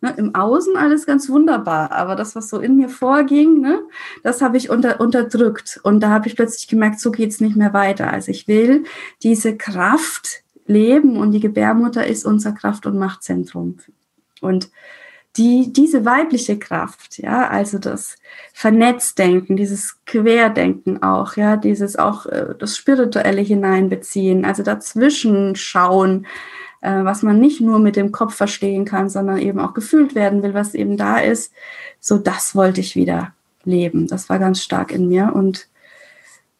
Ne, 0.00 0.14
Im 0.16 0.34
Außen 0.34 0.76
alles 0.76 1.06
ganz 1.06 1.28
wunderbar, 1.28 1.92
aber 1.92 2.16
das, 2.16 2.34
was 2.34 2.48
so 2.48 2.58
in 2.58 2.76
mir 2.76 2.88
vorging, 2.88 3.60
ne, 3.60 3.80
das 4.22 4.40
habe 4.40 4.56
ich 4.56 4.70
unter, 4.70 5.00
unterdrückt. 5.00 5.78
Und 5.82 6.00
da 6.00 6.08
habe 6.08 6.26
ich 6.26 6.36
plötzlich 6.36 6.68
gemerkt, 6.68 6.98
so 7.00 7.10
geht 7.10 7.30
es 7.30 7.40
nicht 7.40 7.56
mehr 7.56 7.74
weiter. 7.74 8.10
Also 8.10 8.30
ich 8.30 8.48
will 8.48 8.84
diese 9.22 9.56
Kraft, 9.56 10.42
leben 10.70 11.16
und 11.16 11.32
die 11.32 11.40
Gebärmutter 11.40 12.06
ist 12.06 12.24
unser 12.24 12.52
Kraft- 12.52 12.86
und 12.86 12.98
Machtzentrum. 12.98 13.78
Und 14.40 14.70
die, 15.36 15.72
diese 15.72 16.04
weibliche 16.04 16.58
Kraft, 16.58 17.18
ja, 17.18 17.48
also 17.48 17.78
das 17.78 18.16
Vernetzdenken, 18.52 19.56
dieses 19.56 20.04
Querdenken 20.04 21.02
auch, 21.02 21.36
ja, 21.36 21.56
dieses 21.56 21.96
auch 21.96 22.26
äh, 22.26 22.54
das 22.58 22.76
Spirituelle 22.76 23.40
hineinbeziehen, 23.40 24.44
also 24.44 24.62
dazwischen 24.62 25.54
schauen, 25.54 26.26
äh, 26.80 27.04
was 27.04 27.22
man 27.22 27.38
nicht 27.38 27.60
nur 27.60 27.78
mit 27.78 27.96
dem 27.96 28.10
Kopf 28.10 28.34
verstehen 28.34 28.84
kann, 28.84 29.08
sondern 29.08 29.38
eben 29.38 29.60
auch 29.60 29.74
gefühlt 29.74 30.14
werden 30.14 30.42
will, 30.42 30.54
was 30.54 30.74
eben 30.74 30.96
da 30.96 31.18
ist. 31.18 31.52
So, 32.00 32.18
das 32.18 32.56
wollte 32.56 32.80
ich 32.80 32.96
wieder 32.96 33.32
leben. 33.64 34.08
Das 34.08 34.28
war 34.28 34.38
ganz 34.38 34.62
stark 34.62 34.90
in 34.90 35.08
mir 35.08 35.32
und 35.34 35.68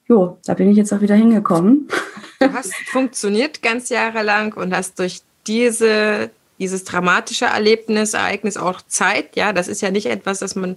jo, 0.06 0.38
da 0.44 0.54
bin 0.54 0.70
ich 0.70 0.76
jetzt 0.76 0.92
auch 0.92 1.00
wieder 1.00 1.16
hingekommen. 1.16 1.88
Du 2.40 2.50
hast 2.54 2.74
funktioniert 2.86 3.60
ganz 3.60 3.90
jahrelang 3.90 4.54
und 4.54 4.74
hast 4.74 4.98
durch 4.98 5.20
diese, 5.46 6.30
dieses 6.58 6.84
dramatische 6.84 7.44
Erlebnis, 7.44 8.14
Ereignis 8.14 8.56
auch 8.56 8.80
Zeit. 8.80 9.36
Ja, 9.36 9.52
das 9.52 9.68
ist 9.68 9.82
ja 9.82 9.90
nicht 9.90 10.06
etwas, 10.06 10.38
das 10.38 10.54
man 10.54 10.76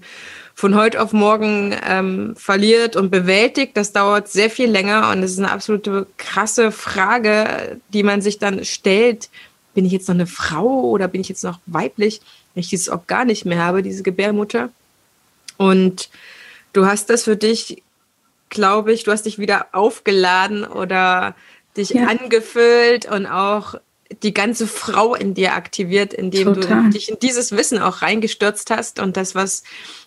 von 0.54 0.76
heute 0.76 1.02
auf 1.02 1.14
morgen 1.14 1.74
ähm, 1.88 2.36
verliert 2.36 2.98
und 2.98 3.12
bewältigt. 3.12 3.78
Das 3.78 3.94
dauert 3.94 4.28
sehr 4.28 4.50
viel 4.50 4.70
länger 4.70 5.10
und 5.12 5.24
es 5.24 5.32
ist 5.32 5.40
eine 5.40 5.52
absolute 5.52 6.06
krasse 6.18 6.74
Frage, 6.74 7.80
die 7.94 8.04
man 8.04 8.22
sich 8.22 8.40
dann 8.40 8.66
stellt. 8.66 9.30
Bin 9.74 9.86
ich 9.86 9.94
jetzt 9.94 10.10
noch 10.10 10.16
eine 10.16 10.28
Frau 10.28 10.90
oder 10.90 11.08
bin 11.08 11.22
ich 11.22 11.30
jetzt 11.30 11.46
noch 11.46 11.60
weiblich, 11.66 12.20
wenn 12.54 12.62
ich 12.62 12.70
dieses 12.70 12.92
gar 13.08 13.24
nicht 13.24 13.46
mehr 13.46 13.60
habe, 13.60 13.84
diese 13.84 14.04
Gebärmutter? 14.04 14.70
Und 15.56 16.10
du 16.74 16.86
hast 16.86 17.10
das 17.10 17.24
für 17.24 17.38
dich 17.38 17.82
glaube 18.54 18.94
ich, 18.94 19.04
du 19.04 19.12
hast 19.12 19.26
dich 19.26 19.40
wieder 19.40 19.68
aufgeladen 19.74 20.64
oder 20.64 21.36
dich 21.78 21.90
ja. 21.90 22.08
angefüllt 22.08 23.06
und 23.06 23.26
auch 23.26 23.76
die 24.22 24.34
ganze 24.34 24.68
Frau 24.68 25.16
in 25.16 25.34
dir 25.34 25.54
aktiviert, 25.54 26.14
indem 26.14 26.54
Total. 26.54 26.84
du 26.84 26.90
dich 26.90 27.10
in 27.10 27.20
dieses 27.20 27.52
Wissen 27.52 27.80
auch 27.80 28.02
reingestürzt 28.02 28.70
hast. 28.70 29.00
Und 29.00 29.18
das, 29.18 29.34
was 29.34 29.64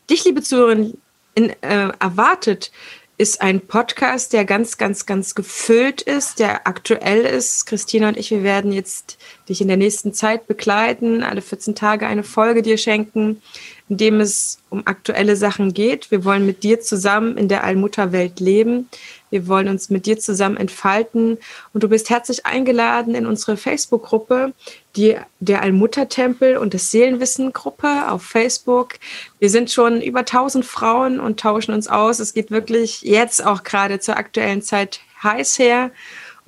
dich, 0.09 0.24
liebe 0.24 0.42
Zuhörerin, 0.42 0.98
in, 1.35 1.50
äh, 1.62 1.92
erwartet, 1.98 2.70
ist 3.18 3.40
ein 3.40 3.61
Podcast, 3.61 4.33
der 4.33 4.44
ganz, 4.44 4.76
ganz, 4.76 5.07
ganz 5.07 5.35
gefüllt 5.35 6.02
ist, 6.02 6.38
der 6.38 6.66
aktuell 6.66 7.24
ist. 7.24 7.66
Christina 7.66 8.09
und 8.09 8.16
ich, 8.16 8.31
wir 8.31 8.42
werden 8.42 8.72
jetzt 8.72 9.18
dich 9.49 9.61
in 9.61 9.69
der 9.69 9.77
nächsten 9.77 10.13
Zeit 10.13 10.47
begleiten, 10.47 11.23
alle 11.23 11.43
14 11.43 11.75
Tage 11.75 12.07
eine 12.07 12.23
Folge 12.23 12.63
dir 12.63 12.79
schenken, 12.79 13.41
in 13.89 13.97
dem 13.97 14.21
es 14.21 14.59
um 14.71 14.83
aktuelle 14.87 15.37
Sachen 15.37 15.73
geht. 15.73 16.11
Wir 16.11 16.25
wollen 16.25 16.45
mit 16.45 16.65
dir 16.65 16.81
zusammen 16.81 17.37
in 17.37 17.49
der 17.49 17.63
Allmutterwelt 17.63 18.41
leben. 18.41 18.89
Wir 19.31 19.47
wollen 19.47 19.69
uns 19.69 19.91
mit 19.91 20.07
dir 20.07 20.19
zusammen 20.19 20.57
entfalten 20.57 21.39
und 21.73 21.83
du 21.83 21.89
bist 21.89 22.11
herzlich 22.11 22.47
eingeladen 22.47 23.15
in 23.15 23.27
unsere 23.27 23.57
Facebook-Gruppe, 23.57 24.53
die 24.97 25.17
der 25.41 25.63
Allmuttertempel 25.63 26.57
und 26.57 26.75
das 26.75 26.91
Seelenwissen-Gruppe 26.91 28.11
auf 28.11 28.23
Facebook. 28.23 28.95
Wir 29.39 29.51
sind 29.51 29.71
schon 29.71 30.01
über 30.01 30.21
1000 30.21 30.65
Frauen 30.65 31.21
und 31.21 31.39
tauschen 31.39 31.75
uns 31.75 31.87
aus. 31.87 32.19
Es 32.19 32.35
geht 32.35 32.51
wirklich 32.51 33.03
jetzt 33.03 33.45
auch 33.45 33.63
gerade 33.63 34.01
zur 34.01 34.17
aktuellen 34.17 34.63
Zeit 34.63 35.01
heiß 35.23 35.59
her. 35.59 35.91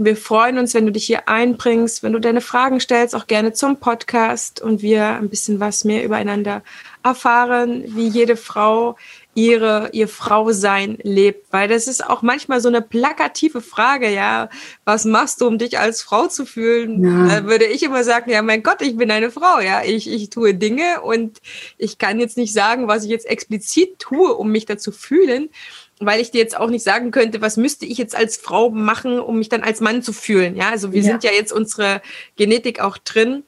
Wir 0.00 0.16
freuen 0.16 0.58
uns, 0.58 0.74
wenn 0.74 0.86
du 0.86 0.92
dich 0.92 1.06
hier 1.06 1.28
einbringst, 1.28 2.04
wenn 2.04 2.12
du 2.12 2.20
deine 2.20 2.40
Fragen 2.40 2.78
stellst, 2.78 3.16
auch 3.16 3.26
gerne 3.26 3.52
zum 3.52 3.78
Podcast 3.80 4.62
und 4.62 4.80
wir 4.80 5.04
ein 5.04 5.28
bisschen 5.28 5.58
was 5.58 5.82
mehr 5.82 6.04
übereinander 6.04 6.62
erfahren, 7.02 7.82
wie 7.88 8.06
jede 8.06 8.36
Frau 8.36 8.96
ihre, 9.34 9.90
ihr 9.92 10.06
Frausein 10.06 10.98
lebt. 11.02 11.52
Weil 11.52 11.68
das 11.68 11.88
ist 11.88 12.04
auch 12.04 12.22
manchmal 12.22 12.60
so 12.60 12.68
eine 12.68 12.80
plakative 12.80 13.60
Frage, 13.60 14.08
ja. 14.08 14.50
Was 14.84 15.04
machst 15.04 15.40
du, 15.40 15.48
um 15.48 15.58
dich 15.58 15.80
als 15.80 16.00
Frau 16.00 16.28
zu 16.28 16.46
fühlen? 16.46 17.02
Ja. 17.02 17.40
Da 17.40 17.46
würde 17.46 17.64
ich 17.64 17.82
immer 17.82 18.04
sagen, 18.04 18.30
ja, 18.30 18.40
mein 18.42 18.62
Gott, 18.62 18.82
ich 18.82 18.96
bin 18.96 19.10
eine 19.10 19.32
Frau, 19.32 19.58
ja. 19.58 19.82
Ich, 19.84 20.08
ich 20.08 20.30
tue 20.30 20.54
Dinge 20.54 21.00
und 21.02 21.40
ich 21.76 21.98
kann 21.98 22.20
jetzt 22.20 22.36
nicht 22.36 22.52
sagen, 22.52 22.86
was 22.86 23.02
ich 23.02 23.10
jetzt 23.10 23.26
explizit 23.26 23.98
tue, 23.98 24.32
um 24.32 24.52
mich 24.52 24.64
dazu 24.64 24.92
fühlen 24.92 25.50
weil 26.00 26.20
ich 26.20 26.30
dir 26.30 26.38
jetzt 26.38 26.56
auch 26.56 26.70
nicht 26.70 26.84
sagen 26.84 27.10
könnte, 27.10 27.40
was 27.40 27.56
müsste 27.56 27.86
ich 27.86 27.98
jetzt 27.98 28.14
als 28.14 28.36
Frau 28.36 28.70
machen, 28.70 29.18
um 29.18 29.38
mich 29.38 29.48
dann 29.48 29.62
als 29.62 29.80
Mann 29.80 30.02
zu 30.02 30.12
fühlen. 30.12 30.56
Ja, 30.56 30.70
also 30.70 30.92
wir 30.92 31.02
ja. 31.02 31.06
sind 31.06 31.24
ja 31.24 31.32
jetzt 31.32 31.52
unsere 31.52 32.02
Genetik 32.36 32.80
auch 32.80 32.98
drin. 32.98 33.42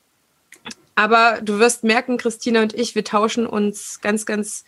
Aber 0.95 1.39
du 1.43 1.59
wirst 1.59 1.85
merken, 1.85 2.19
Christina 2.19 2.63
und 2.63 2.75
ich, 2.75 2.95
wir 2.95 3.05
tauschen 3.05 3.47
uns 3.47 4.01
ganz, 4.01 4.27
ganz 4.27 4.65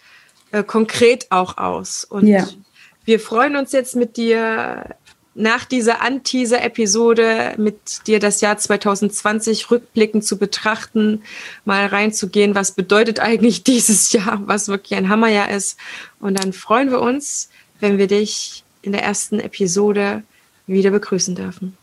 äh, 0.52 0.62
konkret 0.62 1.26
auch 1.30 1.58
aus. 1.58 2.04
Und 2.04 2.26
ja. 2.26 2.46
wir 3.04 3.20
freuen 3.20 3.56
uns 3.56 3.72
jetzt 3.72 3.96
mit 3.96 4.16
dir 4.16 4.96
nach 5.34 5.64
dieser 5.64 6.02
Anteaser-Episode 6.02 7.54
mit 7.56 8.06
dir 8.06 8.18
das 8.18 8.40
Jahr 8.42 8.58
2020 8.58 9.70
rückblickend 9.70 10.24
zu 10.24 10.38
betrachten, 10.38 11.22
mal 11.64 11.86
reinzugehen, 11.86 12.54
was 12.54 12.72
bedeutet 12.72 13.20
eigentlich 13.20 13.64
dieses 13.64 14.12
Jahr, 14.12 14.42
was 14.46 14.68
wirklich 14.68 14.94
ein 14.98 15.08
Hammerjahr 15.08 15.50
ist. 15.50 15.78
Und 16.20 16.42
dann 16.42 16.52
freuen 16.52 16.90
wir 16.90 17.00
uns, 17.00 17.48
wenn 17.82 17.98
wir 17.98 18.06
dich 18.06 18.62
in 18.82 18.92
der 18.92 19.02
ersten 19.02 19.40
Episode 19.40 20.22
wieder 20.68 20.92
begrüßen 20.92 21.34
dürfen. 21.34 21.76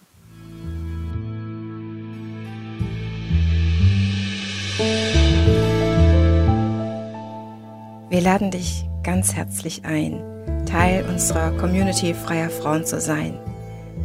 Wir 8.10 8.22
laden 8.22 8.50
dich 8.50 8.86
ganz 9.04 9.34
herzlich 9.34 9.84
ein, 9.84 10.24
Teil 10.66 11.06
unserer 11.10 11.52
Community 11.58 12.14
freier 12.14 12.50
Frauen 12.50 12.86
zu 12.86 13.02
sein. 13.02 13.38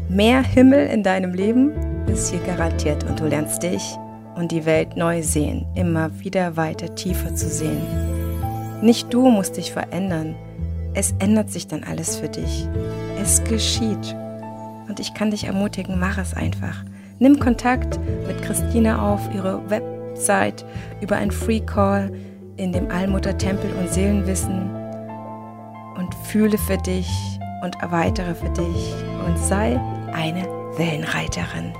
Mehr 0.09 0.43
Himmel 0.43 0.89
in 0.89 1.05
deinem 1.05 1.33
Leben 1.33 1.71
ist 2.09 2.31
hier 2.31 2.41
garantiert 2.41 3.05
und 3.05 3.21
du 3.21 3.27
lernst 3.27 3.63
dich 3.63 3.83
und 4.35 4.51
die 4.51 4.67
Welt 4.67 4.97
neu 4.97 5.23
sehen, 5.23 5.65
immer 5.77 6.11
wieder 6.19 6.57
weiter 6.57 6.93
tiefer 6.97 7.37
zu 7.37 7.49
sehen. 7.49 7.83
Nicht 8.83 9.15
du 9.15 9.31
musst 9.31 9.57
dich 9.57 9.73
verändern, 9.73 10.35
es 10.95 11.15
ändert 11.19 11.51
sich 11.51 11.67
dann 11.67 11.85
alles 11.85 12.17
für 12.17 12.29
dich. 12.29 12.69
Es 13.21 13.43
geschieht. 13.45 14.17
Und 14.89 15.01
ich 15.01 15.15
kann 15.15 15.31
dich 15.31 15.45
ermutigen, 15.45 15.99
mach 15.99 16.19
es 16.19 16.35
einfach. 16.35 16.85
Nimm 17.19 17.39
Kontakt 17.39 17.99
mit 18.27 18.43
Christina 18.43 19.13
auf 19.13 19.21
ihre 19.35 19.61
Website 19.69 20.65
über 21.01 21.17
ein 21.17 21.31
Free 21.31 21.61
Call 21.61 22.13
in 22.57 22.73
dem 22.73 22.91
Allmutter 22.91 23.37
Tempel 23.37 23.71
und 23.73 23.93
Seelenwissen 23.93 24.71
und 25.97 26.15
fühle 26.27 26.59
für 26.59 26.77
dich 26.79 27.09
und 27.63 27.81
erweitere 27.81 28.35
für 28.35 28.51
dich 28.51 28.95
und 29.27 29.39
sei 29.39 29.81
eine 30.13 30.47
Wellenreiterin. 30.77 31.73